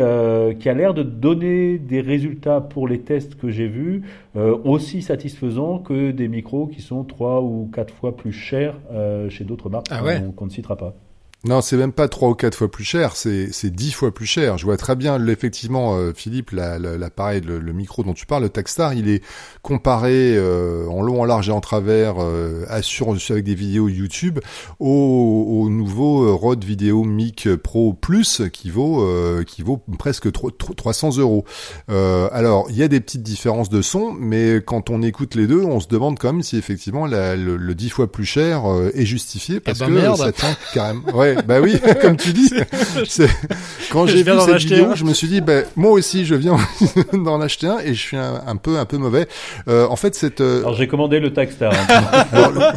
[0.59, 4.01] qui a l'air de donner des résultats pour les tests que j'ai vus
[4.35, 8.73] aussi satisfaisants que des micros qui sont trois ou quatre fois plus chers
[9.29, 10.01] chez d'autres marques ah
[10.35, 10.95] qu'on ne citera pas.
[11.47, 14.25] Non, c'est même pas trois ou quatre fois plus cher, c'est c'est dix fois plus
[14.25, 14.57] cher.
[14.57, 18.49] Je vois très bien, effectivement, euh, Philippe, l'appareil, le, le, micro dont tu parles, le
[18.49, 19.23] Takstar, il est
[19.61, 24.39] comparé euh, en long, en large et en travers, euh, assure avec des vidéos YouTube,
[24.79, 31.17] au, au nouveau Rode Video Mic Pro Plus qui vaut euh, qui vaut presque 300
[31.17, 31.45] euros.
[31.87, 35.63] alors, il y a des petites différences de son, mais quand on écoute les deux,
[35.63, 39.59] on se demande quand même si effectivement la, le, dix fois plus cher est justifié
[39.61, 41.03] parce eh que ben ça tient carrément.
[41.13, 42.49] Ouais, bah oui, comme tu dis.
[43.91, 46.57] Quand j'ai vu cette vidéo, je me suis dit, bah, moi aussi, je viens
[47.13, 49.27] d'en acheter un et je suis un, peu, un peu mauvais.
[49.67, 50.41] Euh, en fait, cette.
[50.41, 51.73] Euh, Alors j'ai commandé le Taxstar.
[51.73, 52.73] Hein.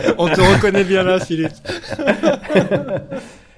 [0.18, 1.52] On te reconnaît bien là, Philippe.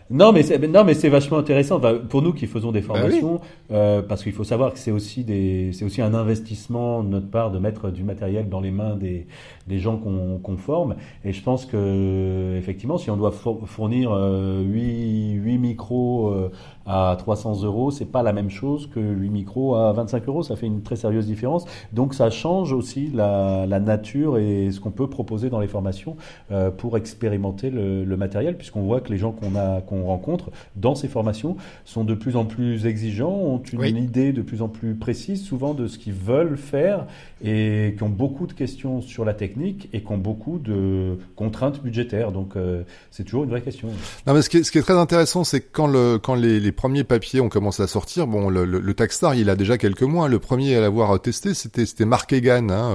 [0.09, 1.81] Non, mais c'est, non, mais c'est vachement intéressant.
[2.09, 3.41] pour nous qui faisons des bah formations,
[3.73, 7.29] euh, parce qu'il faut savoir que c'est aussi des, c'est aussi un investissement de notre
[7.29, 9.27] part de mettre du matériel dans les mains des,
[9.67, 10.95] des gens qu'on, qu'on forme.
[11.25, 16.53] Et je pense que effectivement, si on doit fournir euh, 8, 8 micros euh,
[16.87, 20.43] à 300 euros, c'est pas la même chose que 8 micros à 25 euros.
[20.45, 21.65] Ça fait une très sérieuse différence.
[21.93, 26.17] Donc ça change aussi la, la nature et ce qu'on peut proposer dans les formations
[26.53, 30.51] euh, pour expérimenter le, le matériel, puisqu'on voit que les gens qu'on a qu'on rencontre
[30.77, 34.69] dans ces formations sont de plus en plus exigeants, ont une idée de plus en
[34.69, 37.07] plus précise souvent de ce qu'ils veulent faire
[37.45, 41.83] et qui ont beaucoup de questions sur la technique et qui ont beaucoup de contraintes
[41.83, 42.33] budgétaires.
[42.33, 43.89] Donc euh, c'est toujours une vraie question.
[44.27, 46.35] Non, mais ce qui est, ce qui est très intéressant, c'est que quand, le, quand
[46.35, 49.57] les, les, premiers papiers ont commencé à sortir, bon, le, le, le Taxstar, il a
[49.57, 50.29] déjà quelques mois.
[50.29, 52.93] Le premier à l'avoir testé, c'était c'était Mark Egan, hein,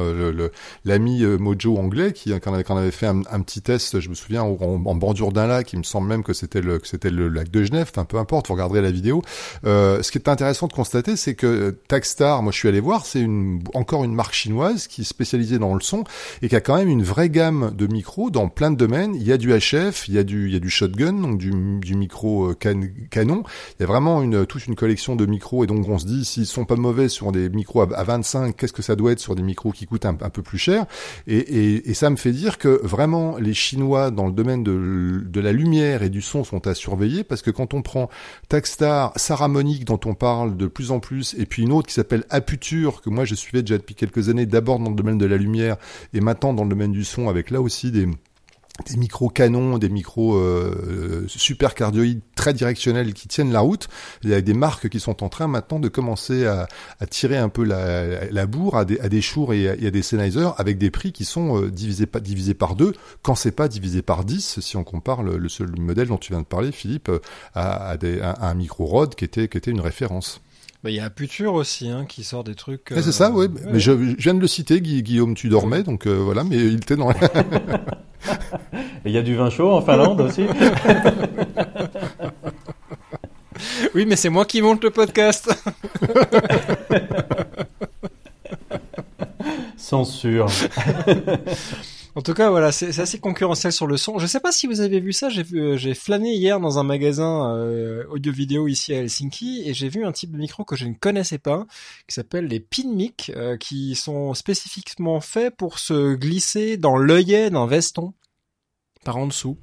[0.85, 4.15] l'ami euh, Mojo anglais, qui quand avait, avait fait un, un, petit test, je me
[4.15, 7.09] souviens, en, en bordure d'un lac, il me semble même que c'était le, que c'était
[7.09, 9.21] le lac de Genève, enfin peu importe, vous regarderez la vidéo.
[9.65, 13.05] Euh, ce qui est intéressant de constater, c'est que Taxstar, moi je suis allé voir,
[13.05, 16.03] c'est une, encore une marque chinoise qui est spécialisée dans le son
[16.41, 19.15] et qui a quand même une vraie gamme de micros dans plein de domaines.
[19.15, 21.37] Il y a du HF, il y a du, il y a du shotgun, donc
[21.37, 23.43] du, du micro euh, canon.
[23.79, 26.25] Il y a vraiment une, toute une collection de micros et donc on se dit
[26.25, 29.35] s'ils sont pas mauvais sur des micros à, 25, qu'est-ce que ça doit être sur
[29.35, 30.85] des micros qui coûtent un, peu plus cher?
[31.27, 35.21] Et, et, et, ça me fait dire que vraiment les Chinois dans le domaine de,
[35.23, 38.09] de la lumière et du son sont à surveiller parce que quand on prend
[38.49, 42.25] Taxstar, Saramonic dont on parle de plus en plus et puis une autre qui s'appelle
[42.29, 45.37] Aputure que moi je suivais déjà depuis quelques années, d'abord dans le domaine de la
[45.37, 45.77] lumière
[46.13, 48.07] et maintenant dans le domaine du son, avec là aussi des
[48.87, 53.87] des micros canons, des micros euh, super cardioïdes très directionnels qui tiennent la route.
[54.23, 56.67] Il y a des marques qui sont en train maintenant de commencer à,
[56.99, 59.21] à tirer un peu la, la bourre à des, à des
[59.53, 62.05] et à, des Sennheiser avec des prix qui sont euh, divisés,
[62.53, 66.17] par deux, quand c'est pas divisé par dix, si on compare le, seul modèle dont
[66.17, 67.09] tu viens de parler, Philippe,
[67.53, 70.41] à, à, des, un micro Rode qui était, qui était une référence.
[70.83, 72.87] Bah, il y a Puture aussi hein, qui sort des trucs.
[72.89, 73.45] c'est ça, oui.
[73.45, 76.77] Euh, mais je, viens de le citer, Guillaume, tu dormais, donc euh, voilà, mais il
[76.77, 77.13] était dans.
[79.05, 80.43] Il y a du vin chaud en Finlande aussi.
[83.95, 85.51] oui, mais c'est moi qui monte le podcast.
[89.75, 90.47] Censure.
[92.13, 94.19] En tout cas, voilà, c'est assez concurrentiel sur le son.
[94.19, 95.29] Je sais pas si vous avez vu ça.
[95.29, 99.73] J'ai vu, euh, j'ai flâné hier dans un magasin euh, audio-vidéo ici à Helsinki et
[99.73, 101.65] j'ai vu un type de micro que je ne connaissais pas,
[102.07, 107.65] qui s'appelle les PinMic, euh, qui sont spécifiquement faits pour se glisser dans l'œillet d'un
[107.65, 108.13] veston
[109.05, 109.57] par en dessous.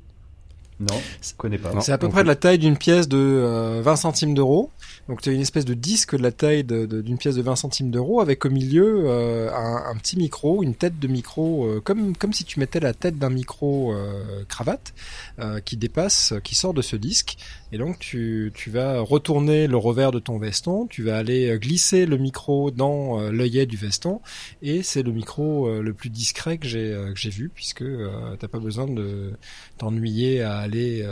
[0.81, 1.79] Non, je connais pas.
[1.81, 4.71] C'est à peu près de la taille d'une pièce de 20 centimes d'euros.
[5.09, 7.91] Donc tu as une espèce de disque de la taille d'une pièce de 20 centimes
[7.91, 12.35] d'euros avec au milieu euh, un, petit micro, une tête de micro, euh, comme comme
[12.35, 14.93] si tu mettais la tête d'un micro euh, cravate
[15.65, 17.39] qui dépasse, qui sort de ce disque.
[17.73, 22.05] Et donc tu, tu vas retourner le revers de ton veston, tu vas aller glisser
[22.05, 24.21] le micro dans l'œillet du veston
[24.63, 27.85] et c'est le micro le plus discret que j'ai que j'ai vu puisque
[28.39, 29.33] t'as pas besoin de
[29.79, 31.07] t'ennuyer à aller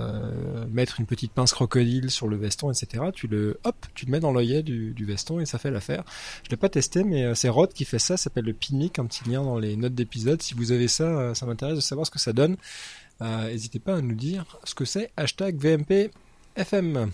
[0.70, 3.04] mettre une petite pince crocodile sur le veston, etc.
[3.14, 6.04] Tu le hop tu le mets dans l'œillet du, veston et ça fait l'affaire.
[6.44, 8.98] Je l'ai pas testé, mais euh, c'est Rod qui fait ça, ça s'appelle le Pinmic,
[8.98, 10.42] un petit lien dans les notes d'épisode.
[10.42, 12.56] Si vous avez ça, euh, ça m'intéresse de savoir ce que ça donne.
[13.22, 15.10] Euh, n'hésitez pas à nous dire ce que c'est.
[15.16, 16.10] Hashtag VMP
[16.56, 17.10] FM.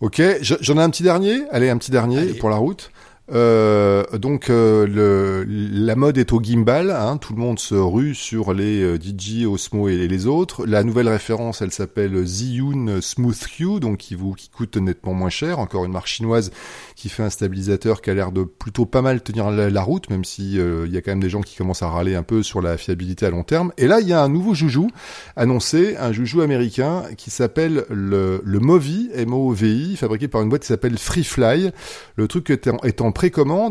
[0.00, 1.42] Ok, j'en ai un petit dernier.
[1.50, 2.90] Allez, un petit dernier pour la route.
[3.32, 8.14] Euh, donc euh, le, la mode est au gimbal, hein, tout le monde se rue
[8.14, 10.66] sur les euh, DJ, Osmo et les autres.
[10.66, 15.30] La nouvelle référence, elle s'appelle Zhiyun Smooth Q, donc qui vous qui coûte nettement moins
[15.30, 15.58] cher.
[15.60, 16.50] Encore une marque chinoise
[16.96, 20.24] qui fait un stabilisateur qui a l'air de plutôt pas mal tenir la, route, même
[20.24, 22.60] si il y a quand même des gens qui commencent à râler un peu sur
[22.60, 23.72] la fiabilité à long terme.
[23.78, 24.90] Et là, il y a un nouveau joujou
[25.36, 30.68] annoncé, un joujou américain qui s'appelle le, le Movi, M-O-V-I, fabriqué par une boîte qui
[30.68, 31.70] s'appelle Freefly.
[32.16, 33.12] Le truc est en, est en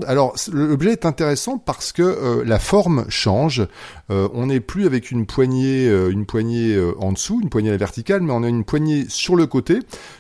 [0.07, 3.67] Alors l'objet est intéressant parce que euh, la forme change.
[4.11, 7.71] Euh, on n'est plus avec une poignée, euh, une poignée en dessous, une poignée à
[7.71, 9.75] la verticale, mais on a une poignée sur le côté,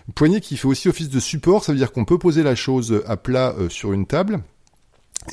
[0.07, 1.63] une poignée qui fait aussi office de support.
[1.63, 4.41] Ça veut dire qu'on peut poser la chose à plat sur une table.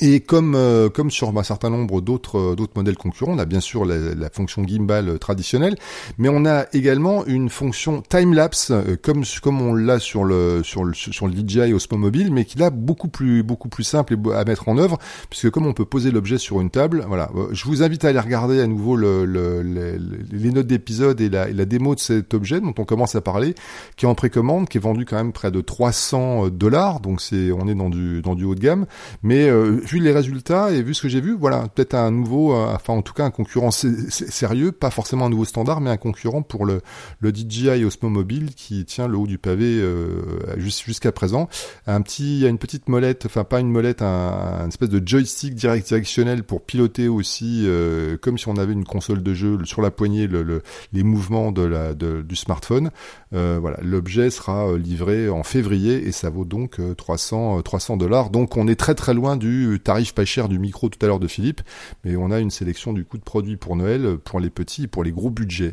[0.01, 3.45] Et comme euh, comme sur un certain nombre d'autres euh, d'autres modèles concurrents, on a
[3.45, 5.75] bien sûr la, la, fonction gimbal euh, traditionnelle,
[6.17, 8.71] mais on a également une fonction time lapse
[9.01, 12.61] comme comme on l'a sur le sur le sur le DJI Osmo Mobile, mais qui
[12.61, 16.11] est beaucoup plus beaucoup plus simple à mettre en œuvre, puisque comme on peut poser
[16.11, 17.31] l'objet sur une table, voilà.
[17.51, 21.49] Je vous invite à aller regarder à nouveau le, le, les notes d'épisode et la,
[21.49, 23.55] la démo de cet objet dont on commence à parler,
[23.95, 27.51] qui est en précommande, qui est vendu quand même près de 300 dollars, donc c'est
[27.51, 28.85] on est dans du dans du haut de gamme,
[29.23, 29.49] mais
[29.81, 32.93] vu les résultats et vu ce que j'ai vu, voilà, peut-être un nouveau, euh, enfin
[32.93, 36.65] en tout cas un concurrent sérieux, pas forcément un nouveau standard, mais un concurrent pour
[36.65, 36.81] le,
[37.19, 41.49] le DJI Osmo Mobile qui tient le haut du pavé euh, jusqu'à présent.
[41.85, 46.43] Un petit, une petite molette, enfin pas une molette, un, espèce de joystick direct directionnel
[46.43, 50.27] pour piloter aussi, euh, comme si on avait une console de jeu sur la poignée,
[50.27, 50.61] le,
[50.93, 52.91] les mouvements du smartphone.
[53.31, 58.29] Voilà, l'objet sera livré en février et ça vaut donc 300 300 dollars.
[58.29, 61.19] Donc on est très très loin du tarif pas cher du micro tout à l'heure
[61.19, 61.61] de Philippe,
[62.03, 64.87] mais on a une sélection du coup de produits pour Noël, pour les petits et
[64.87, 65.71] pour les gros budgets.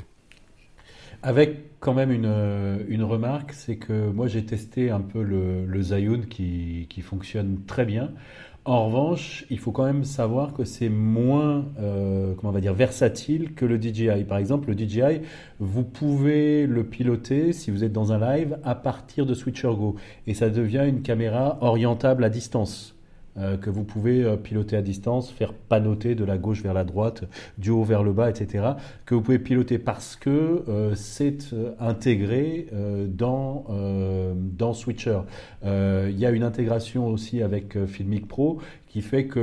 [1.23, 5.83] Avec quand même une, une remarque, c'est que moi j'ai testé un peu le, le
[5.83, 8.11] Zayun qui, qui, fonctionne très bien.
[8.67, 12.73] En revanche, il faut quand même savoir que c'est moins, euh, comment on va dire,
[12.73, 14.25] versatile que le DJI.
[14.27, 15.21] Par exemple, le DJI,
[15.61, 19.97] vous pouvez le piloter si vous êtes dans un live à partir de Switcher Go,
[20.27, 22.94] et ça devient une caméra orientable à distance.
[23.37, 26.85] Euh, que vous pouvez euh, piloter à distance, faire panoter de la gauche vers la
[26.85, 27.25] droite,
[27.59, 28.65] du haut vers le bas, etc.
[29.07, 32.69] Que vous pouvez piloter parce que euh, c'est intégré
[33.09, 33.65] dans,
[34.35, 35.21] dans Switcher.
[35.65, 39.41] Il y a une intégration aussi avec Filmic Pro qui fait que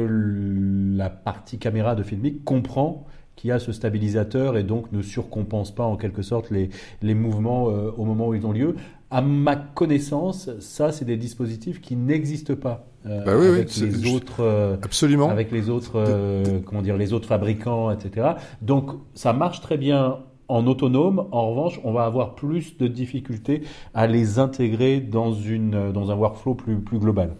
[0.95, 5.73] la partie caméra de Filmic comprend qu'il y a ce stabilisateur et donc ne surcompense
[5.73, 6.69] pas en quelque sorte les,
[7.01, 8.75] les mouvements au moment où ils ont lieu.
[9.09, 14.41] À ma connaissance, ça, c'est des dispositifs qui n'existent pas euh, bah avec les autres,
[14.41, 18.33] euh, absolument, avec les autres, euh, comment dire, les autres fabricants, etc.
[18.61, 21.27] Donc, ça marche très bien en autonome.
[21.31, 26.15] En revanche, on va avoir plus de difficultés à les intégrer dans une, dans un
[26.15, 27.31] workflow plus, plus global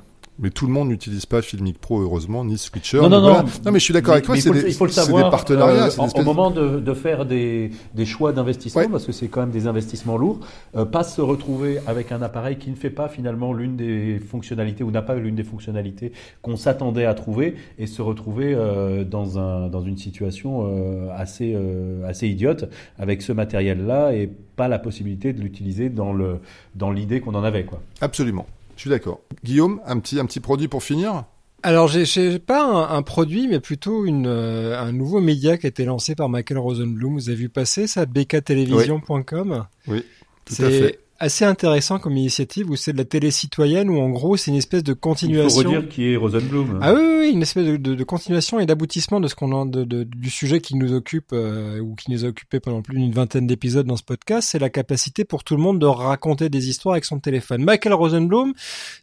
[0.41, 2.97] mais tout le monde n'utilise pas Filmic Pro heureusement ni Switcher.
[2.97, 3.71] Non, non, non, non.
[3.71, 4.35] mais je suis d'accord avec toi.
[4.35, 5.25] Il faut, des, il faut le savoir.
[5.25, 5.89] Des partenariats.
[5.97, 9.51] Euh, au moment de, de faire des, des choix d'investissement, parce que c'est quand même
[9.51, 10.39] des investissements lourds,
[10.75, 14.83] euh, pas se retrouver avec un appareil qui ne fait pas finalement l'une des fonctionnalités
[14.83, 19.37] ou n'a pas l'une des fonctionnalités qu'on s'attendait à trouver et se retrouver euh, dans
[19.39, 24.79] un dans une situation euh, assez euh, assez idiote avec ce matériel-là et pas la
[24.79, 26.39] possibilité de l'utiliser dans le
[26.75, 27.81] dans l'idée qu'on en avait quoi.
[28.01, 28.45] Absolument.
[28.81, 29.21] Je suis d'accord.
[29.43, 31.25] Guillaume, un petit, un petit produit pour finir?
[31.61, 35.85] Alors j'ai pas un, produit, mais plutôt une, euh, un nouveau média qui a été
[35.85, 37.13] lancé par Michael Rosenblum.
[37.13, 40.05] Vous avez vu passer ça, bktelevision.com Oui, oui
[40.45, 44.09] tout à fait assez intéressant comme initiative où c'est de la télé citoyenne où en
[44.09, 45.61] gros c'est une espèce de continuation?
[45.61, 46.79] Il faut redire qui est Rosenblum.
[46.81, 49.65] Ah oui, oui, une espèce de, de, de continuation et d'aboutissement de ce qu'on a
[49.65, 53.11] de, du sujet qui nous occupe euh, ou qui nous a occupé pendant plus d'une
[53.11, 56.69] vingtaine d'épisodes dans ce podcast, c'est la capacité pour tout le monde de raconter des
[56.69, 57.63] histoires avec son téléphone.
[57.63, 58.53] Michael Rosenblum,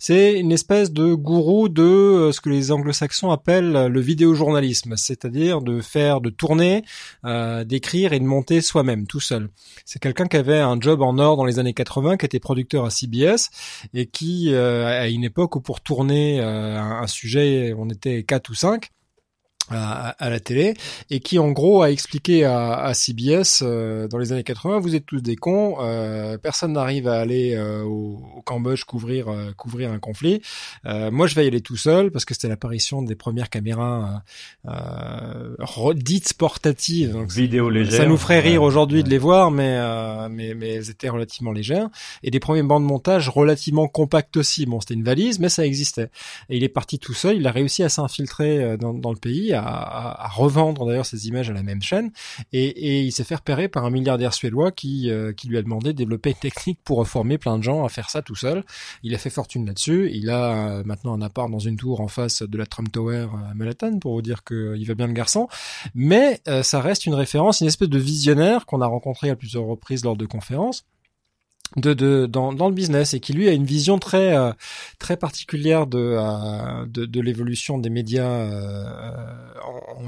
[0.01, 5.61] c'est une espèce de gourou de euh, ce que les anglo-saxons appellent le vidéojournalisme, c'est-à-dire
[5.61, 6.83] de faire, de tourner,
[7.25, 9.51] euh, d'écrire et de monter soi-même tout seul.
[9.85, 12.85] C'est quelqu'un qui avait un job en or dans les années 80 qui était producteur
[12.85, 13.51] à CBS
[13.95, 18.51] et qui, euh, à une époque où pour tourner euh, un, sujet, on était quatre
[18.51, 18.91] ou cinq,
[19.71, 20.75] à, à, la télé
[21.11, 24.95] et qui en gros a expliqué à, à CBS euh, dans les années 80 vous
[24.95, 29.53] êtes tous des cons euh, personne n'arrive à aller euh, au, au, Cambodge couvrir euh,
[29.57, 30.43] couvrir un conflit.
[30.85, 34.23] Moi je vais y aller tout seul parce que c'était l'apparition des premières caméras
[35.95, 37.13] dites portatives.
[37.13, 37.95] Donc vidéo légère.
[37.95, 39.79] ça nous ferait rire aujourd'hui de les voir mais,
[40.29, 41.89] mais mais elles étaient relativement légères.
[42.23, 44.67] Et des premiers bancs de montage relativement compacts aussi.
[44.67, 46.11] Bon c'était une valise mais ça existait.
[46.49, 47.37] Et il est parti tout seul.
[47.37, 51.51] Il a réussi à s'infiltrer dans, dans le pays à, à, revendre d'ailleurs ces images
[51.51, 52.11] à la même chaîne,
[52.53, 55.63] et, et il s'est fait repérer par un milliardaire suédois qui, euh, qui lui a
[55.63, 58.65] demandé de développer une technique pour former plein de gens à faire ça tout seul.
[59.03, 60.11] Il a fait fortune là-dessus.
[60.13, 63.29] Il a euh, maintenant un appart dans une tour en face de la Trump Tower
[63.51, 65.49] à Manhattan pour vous dire qu'il va bien le garçon.
[65.95, 70.05] Mais ça reste une référence, une espèce de visionnaire qu'on a rencontré à plusieurs reprises
[70.05, 70.85] lors de conférences
[71.77, 74.53] de, de dans, dans, le business et qui lui a une vision très euh,
[74.99, 78.85] très particulière de euh, de, de l'évolution des médias euh,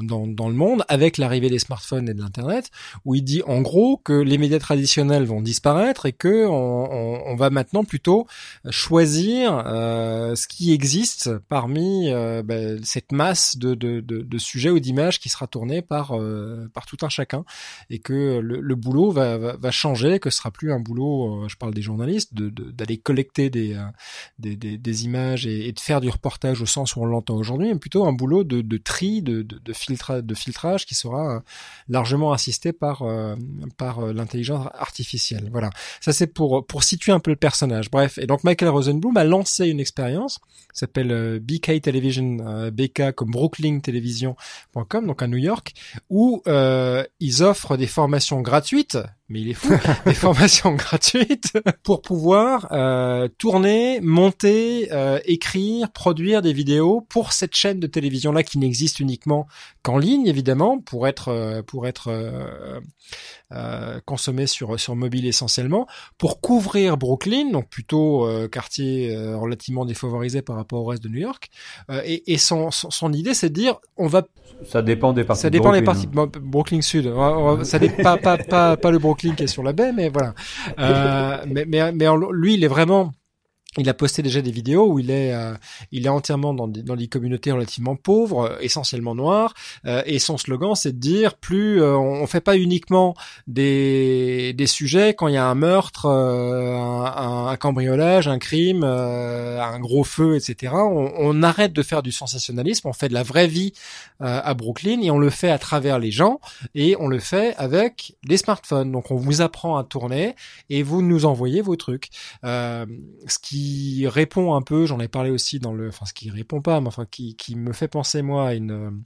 [0.02, 2.70] dans, dans le monde avec l'arrivée des smartphones et de l'internet
[3.04, 7.36] où il dit en gros que les médias traditionnels vont disparaître et que on, on,
[7.36, 8.26] va maintenant plutôt
[8.70, 12.10] choisir ce qui existe parmi
[12.44, 16.14] ben, cette masse de, de, de, de sujets ou d'images qui sera tournée par
[16.72, 17.44] par tout un chacun
[17.90, 21.48] et que le, le boulot va, va, va changer que ce sera plus un boulot
[21.50, 23.84] je parle des journalistes, d'aller de, collecter des, euh,
[24.38, 27.68] des, des, des, images et, de faire du reportage au sens où on l'entend aujourd'hui,
[27.68, 31.36] mais plutôt un boulot de, de tri, de, de, de, filtra, de filtrage qui sera
[31.36, 31.40] euh,
[31.88, 33.34] largement assisté par, euh,
[33.76, 35.48] par l'intelligence artificielle.
[35.52, 35.70] Voilà.
[36.00, 37.90] Ça c'est pour, pour situer un peu le personnage.
[37.90, 38.18] Bref.
[38.18, 40.38] Et donc Michael Rosenblum a lancé une expérience
[40.72, 45.72] qui s'appelle BK Television, BK comme Brooklyn Television.com, donc à New York,
[46.08, 48.98] où ils offrent des formations gratuites
[49.30, 49.72] mais il est fou,
[50.06, 51.52] des formations gratuites
[51.82, 58.32] pour pouvoir euh, tourner, monter, euh, écrire, produire des vidéos pour cette chaîne de télévision
[58.32, 59.46] là qui n'existe uniquement
[59.82, 62.80] qu'en ligne évidemment pour être euh, pour être euh,
[63.52, 65.86] euh, consommée sur sur mobile essentiellement
[66.18, 71.50] pour couvrir Brooklyn donc plutôt quartier relativement défavorisé par rapport au reste de New York
[72.04, 74.22] et, et son, son, son idée c'est de dire on va
[74.64, 75.42] ça dépend des parties.
[75.42, 76.06] Ça dépend des parties.
[76.06, 77.10] Brooklyn Sud.
[77.62, 80.34] Ça dépend pas, pas, pas, pas le Brooklyn qui est sur la baie, mais voilà.
[80.78, 83.12] Euh, mais, mais, mais lui, il est vraiment
[83.78, 85.54] il a posté déjà des vidéos où il est, euh,
[85.92, 89.54] il est entièrement dans dans des communautés relativement pauvres, euh, essentiellement noires,
[89.86, 93.14] euh, et son slogan c'est de dire plus on, fait pas uniquement
[93.46, 99.78] des, des sujets quand il y a un meurtre, un, un, cambriolage, un crime, un
[99.80, 100.74] gros feu, etc.
[100.74, 103.72] On, on, arrête de faire du sensationnalisme, on fait de la vraie vie
[104.20, 106.40] à Brooklyn et on le fait à travers les gens
[106.74, 108.92] et on le fait avec les smartphones.
[108.92, 110.36] Donc on vous apprend à tourner
[110.68, 112.10] et vous nous envoyez vos trucs.
[112.42, 113.59] ce qui
[114.06, 116.88] répond un peu, j'en ai parlé aussi dans le, enfin ce qui répond pas, mais
[116.88, 119.02] enfin qui, qui me fait penser moi à une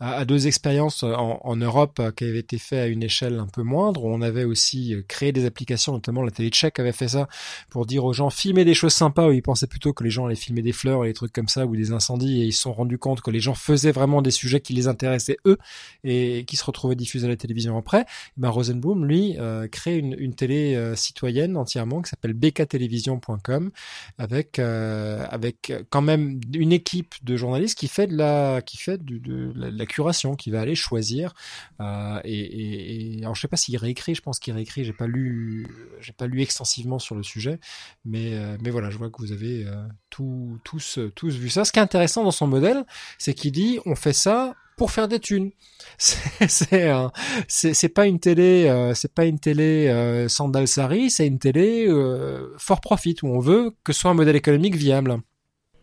[0.00, 3.62] à, deux expériences en, en, Europe qui avaient été faites à une échelle un peu
[3.62, 4.04] moindre.
[4.04, 7.28] Où on avait aussi créé des applications, notamment la télé tchèque avait fait ça
[7.70, 10.26] pour dire aux gens filmer des choses sympas où ils pensaient plutôt que les gens
[10.26, 12.62] allaient filmer des fleurs et des trucs comme ça ou des incendies et ils se
[12.62, 15.58] sont rendus compte que les gens faisaient vraiment des sujets qui les intéressaient eux
[16.02, 18.06] et qui se retrouvaient diffusés à la télévision après.
[18.36, 23.70] Ben Rosenblum lui euh, crée une, une télé euh, citoyenne entièrement qui s'appelle bktelevision.com
[24.18, 29.02] avec euh, avec quand même une équipe de journalistes qui fait de la qui fait
[29.04, 31.34] de, la, curation, qui va aller choisir.
[31.80, 34.84] Euh, et, alors je sais pas s'il réécrit, je pense qu'il réécrit.
[34.84, 35.66] J'ai pas lu
[36.00, 37.58] j'ai pas lu extensivement sur le sujet,
[38.04, 39.66] mais euh, mais voilà, je vois que vous avez
[40.10, 41.64] tous tous tous vu ça.
[41.64, 42.84] Ce qui est intéressant dans son modèle,
[43.18, 45.50] c'est qu'il dit on fait ça pour faire des thunes.
[45.98, 47.10] C'est
[47.48, 52.52] c'est pas une télé euh, c'est pas une télé euh, sandalsari, c'est une télé euh,
[52.58, 55.18] fort profit où on veut que ce soit un modèle économique viable.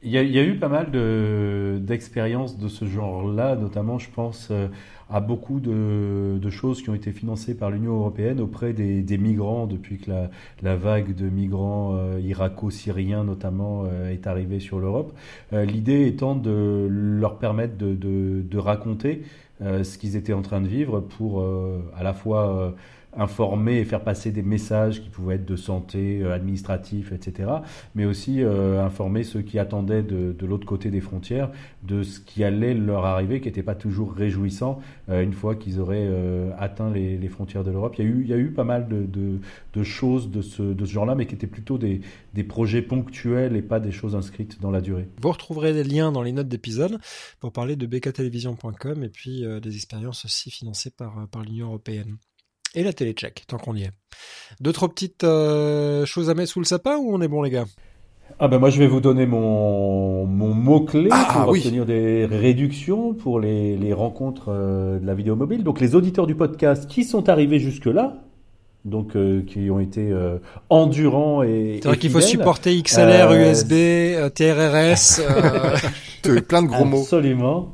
[0.03, 0.89] Il y y a eu pas mal
[1.85, 4.67] d'expériences de, ce genre-là, notamment, je pense, euh,
[5.11, 9.19] à beaucoup de, de, choses qui ont été financées par l'Union européenne auprès des, des,
[9.19, 10.31] migrants depuis que la,
[10.63, 15.13] la vague de migrants euh, irako-syriens, notamment, euh, est arrivée sur l'Europe.
[15.51, 19.21] L'idée étant de leur permettre de, de, de raconter
[19.59, 21.45] ce qu'ils étaient en train de vivre pour
[21.95, 22.73] à la fois
[23.18, 27.49] informer et faire passer des messages qui pouvaient être de santé, euh, administratifs, etc.
[27.93, 31.51] Mais aussi euh, informer ceux qui attendaient de, de l'autre côté des frontières
[31.84, 35.80] de ce qui allait leur arriver, qui n'était pas toujours réjouissant euh, une fois qu'ils
[35.80, 36.09] auraient
[36.57, 37.95] atteint les, les, frontières de l'Europe.
[37.97, 39.39] Il, y a eu, il y a eu pas mal de, de,
[39.74, 42.01] de choses de ce, de ce genre-là, mais qui étaient plutôt des,
[42.34, 45.07] des projets ponctuels et pas des choses inscrites dans la durée.
[45.22, 46.99] Vous retrouverez des liens dans les notes d'épisode
[47.39, 52.18] pour parler de bktelevision.com et puis des expériences aussi financées par, par l'Union européenne
[52.76, 53.91] et la télé tchèque, tant qu'on y est.
[54.59, 57.65] D'autres petites euh, choses à mettre sous le sapin ou on est bon les gars?
[58.39, 63.13] Ah ben moi je vais vous donner mon, mon mot-clé ah, pour obtenir des réductions
[63.13, 65.63] pour les, les rencontres euh, de la vidéo mobile.
[65.63, 68.24] Donc les auditeurs du podcast qui sont arrivés jusque-là,
[68.86, 70.13] donc euh, qui ont été
[70.69, 71.80] endurants et.
[71.82, 73.74] C'est vrai qu'il faut supporter XLR, USB,
[74.34, 75.22] TRRS.
[76.47, 77.01] plein de gros mots.
[77.01, 77.74] Absolument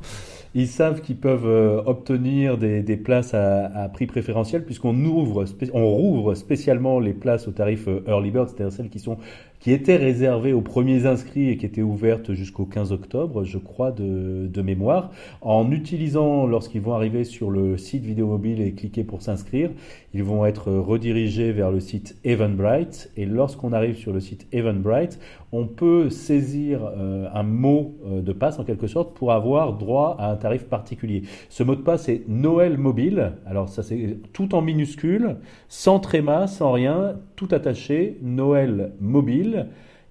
[0.58, 5.86] ils savent qu'ils peuvent euh, obtenir des, des places à, prix préférentiel puisqu'on ouvre, on
[5.86, 9.18] rouvre spécialement les places au tarif euh, early bird, c'est-à-dire celles qui sont
[9.60, 13.90] qui étaient réservées aux premiers inscrits et qui étaient ouvertes jusqu'au 15 octobre, je crois,
[13.90, 15.12] de, mémoire.
[15.40, 19.70] En utilisant, lorsqu'ils vont arriver sur le site vidéo mobile et cliquer pour s'inscrire,
[20.14, 23.10] ils vont être redirigés vers le site Eventbrite.
[23.16, 25.20] Et lorsqu'on arrive sur le site Eventbrite,
[25.52, 30.16] on peut saisir euh, un mot euh, de passe en quelque sorte pour avoir droit
[30.18, 31.22] à un tarif particulier.
[31.48, 33.32] Ce mot de passe est Noël mobile.
[33.46, 35.36] Alors ça c'est tout en minuscule,
[35.68, 39.47] sans tréma, sans rien, tout attaché, Noël mobile.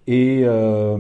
[0.08, 0.98] Et euh,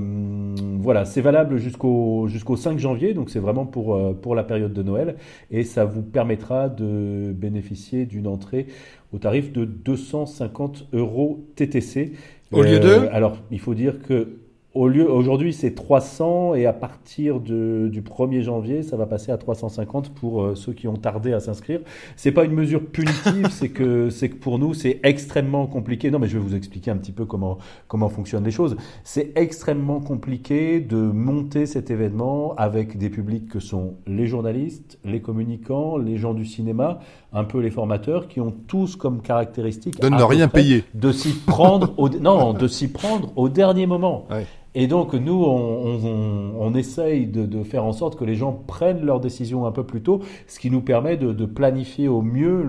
[0.80, 4.74] voilà, c'est valable jusqu'au jusqu'au 5 janvier, donc c'est vraiment pour, euh, pour la période
[4.74, 5.16] de Noël.
[5.50, 8.68] Et ça vous permettra de bénéficier d'une entrée
[9.14, 12.12] au tarif de 250 euros TTC.
[12.52, 14.40] Au lieu de euh, Alors, il faut dire que
[14.78, 19.32] au lieu, aujourd'hui, c'est 300 et à partir de, du 1er janvier, ça va passer
[19.32, 21.80] à 350 pour euh, ceux qui ont tardé à s'inscrire.
[22.16, 26.12] C'est pas une mesure punitive, c'est que, c'est que pour nous, c'est extrêmement compliqué.
[26.12, 27.58] Non, mais je vais vous expliquer un petit peu comment,
[27.88, 28.78] comment fonctionnent les choses.
[29.04, 35.22] C'est extrêmement compliqué de monter cet événement avec des publics que sont les journalistes, les
[35.22, 37.00] communicants, les gens du cinéma,
[37.34, 41.34] un peu les formateurs, qui ont tous comme caractéristique de ne rien payer, de s'y
[41.34, 44.26] prendre au, non, de s'y prendre au dernier moment.
[44.30, 44.46] Ouais.
[44.80, 48.54] Et donc nous, on, on, on essaye de, de, faire en sorte que les gens
[48.54, 52.22] prennent leurs décisions un peu plus tôt, ce qui nous permet de, de planifier au
[52.22, 52.62] mieux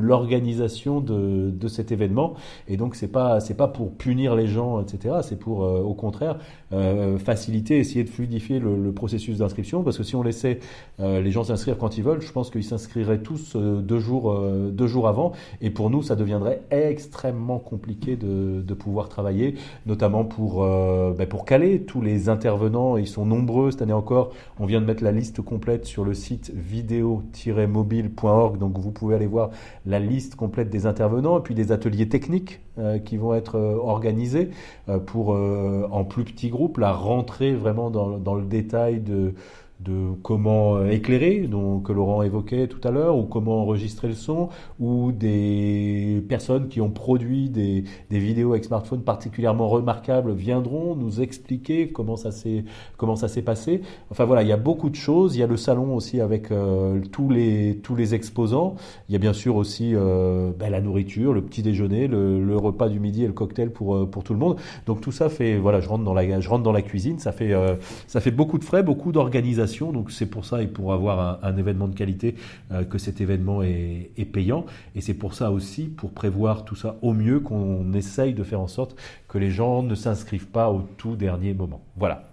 [0.00, 2.32] l'organisation de, de, cet événement.
[2.66, 5.16] Et donc c'est pas c'est pas pour punir les gens, etc.
[5.22, 6.38] C'est pour euh, au contraire
[6.72, 10.60] euh, faciliter, essayer de fluidifier le, processus d'inscription, parce que si on laissait
[11.00, 14.40] euh, les gens s'inscrire quand ils veulent, je pense qu'ils s'inscriraient tous euh, deux jours
[14.72, 15.32] deux jours avant.
[15.60, 21.82] Et pour nous, ça deviendrait extrêmement compliqué de, pouvoir travailler, notamment pour ben pour caler
[21.82, 22.96] tous les intervenants.
[22.96, 24.30] Ils sont nombreux cette année encore.
[24.58, 28.58] On vient de mettre la liste complète sur le site vidéo-mobile.org.
[28.58, 29.50] Donc vous pouvez aller voir
[29.86, 32.60] la liste complète des intervenants et puis des ateliers techniques
[33.04, 34.50] qui vont être euh, organisés
[34.88, 39.34] euh, pour, euh, en plus petits groupes, la rentrée vraiment dans le détail de
[39.84, 44.48] de comment éclairer, donc que Laurent évoquait tout à l'heure, ou comment enregistrer le son,
[44.78, 51.20] ou des personnes qui ont produit des, des vidéos avec smartphone particulièrement remarquables viendront nous
[51.20, 52.64] expliquer comment ça s'est
[52.96, 53.82] comment ça s'est passé.
[54.10, 55.36] Enfin voilà, il y a beaucoup de choses.
[55.36, 58.76] Il y a le salon aussi avec euh, tous les tous les exposants.
[59.08, 62.88] Il y a bien sûr aussi euh, ben, la nourriture, le petit déjeuner, le, repas
[62.88, 64.56] du midi et le cocktail pour euh, pour tout le monde.
[64.86, 67.18] Donc tout ça fait voilà, je rentre dans la je rentre dans la cuisine.
[67.18, 67.76] Ça fait euh,
[68.06, 71.56] ça fait beaucoup de frais, beaucoup d'organisation donc c'est pour ça et pour avoir un,
[71.56, 72.34] événement de qualité
[72.72, 74.64] euh, que cet événement est payant.
[74.94, 78.60] Et c'est pour ça aussi, pour prévoir tout ça au mieux, qu'on essaye de faire
[78.60, 78.96] en sorte
[79.28, 81.80] que les gens ne s'inscrivent pas au tout dernier moment.
[81.96, 82.29] Voilà.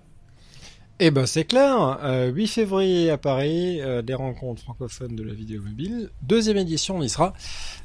[1.00, 5.34] Eh ben c'est clair, euh, 8 février à Paris, euh, des rencontres francophones de la
[5.34, 7.34] vidéo mobile, deuxième édition on y sera.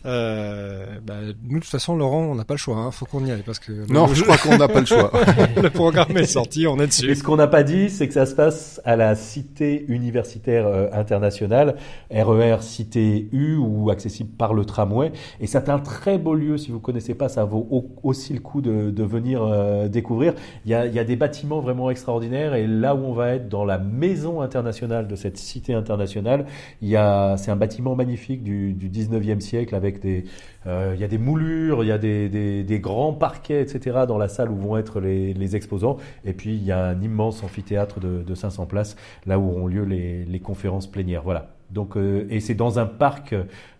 [0.06, 3.22] Euh, bah, nous de toute façon Laurent on n'a pas le choix, hein, faut qu'on
[3.26, 3.72] y aille parce que...
[3.92, 4.14] Non le...
[4.14, 5.12] je crois qu'on n'a pas le choix.
[5.62, 7.10] le programme est sorti, on est dessus.
[7.10, 10.66] Et ce qu'on n'a pas dit c'est que ça se passe à la Cité universitaire
[10.66, 11.76] euh, internationale,
[12.10, 15.12] RER e Cité U ou accessible par le tramway.
[15.38, 17.68] Et c'est un très beau lieu, si vous connaissez pas ça vaut
[18.02, 20.32] aussi le coup de, de venir euh, découvrir.
[20.64, 23.34] Il y, a, il y a des bâtiments vraiment extraordinaires et là où on va
[23.34, 26.46] être dans la maison internationale de cette cité internationale.
[26.80, 30.24] Il y a, c'est un bâtiment magnifique du, du 19e siècle avec des,
[30.66, 34.00] euh, il y a des moulures, il y a des, grands parquets, etc.
[34.06, 35.96] dans la salle où vont être les, exposants.
[36.24, 38.96] Et puis il y a un immense amphithéâtre de, de 500 places
[39.26, 41.22] là où auront lieu les, les conférences plénières.
[41.22, 41.50] Voilà.
[41.72, 43.34] Donc, euh, et c'est dans un parc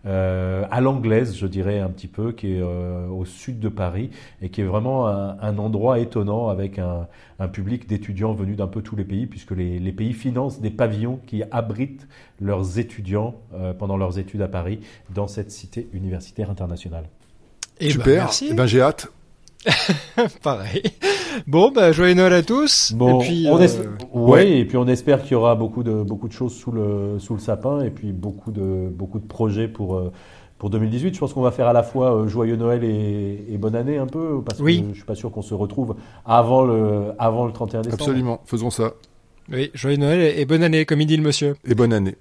[0.05, 4.09] euh, à l'anglaise, je dirais un petit peu, qui est euh, au sud de Paris
[4.41, 7.07] et qui est vraiment un, un endroit étonnant avec un,
[7.39, 10.71] un public d'étudiants venus d'un peu tous les pays, puisque les, les, pays financent des
[10.71, 12.07] pavillons qui abritent
[12.41, 14.79] leurs étudiants euh, pendant leurs études à Paris
[15.13, 17.05] dans cette cité universitaire internationale.
[17.79, 18.27] Et Super.
[18.27, 18.47] Ben.
[18.49, 19.07] Eh ben, j'ai hâte.
[20.43, 20.83] Pareil.
[21.47, 22.93] Bon, bah, joyeux Noël à tous.
[22.93, 23.67] Bon, et puis, on euh...
[24.13, 27.17] ouais, et puis on espère qu'il y aura beaucoup de beaucoup de choses sous le
[27.19, 30.11] sous le sapin et puis beaucoup de beaucoup de projets pour euh,
[30.57, 31.13] pour 2018.
[31.13, 33.97] Je pense qu'on va faire à la fois euh, joyeux Noël et, et, bonne année
[33.97, 34.81] un peu parce oui.
[34.81, 35.95] que je suis pas sûr qu'on se retrouve
[36.25, 38.03] avant le avant le 31 décembre.
[38.03, 38.93] Absolument, faisons ça.
[39.51, 41.55] Oui, joyeux Noël et bonne année comme il dit le monsieur.
[41.65, 42.15] Et bonne année.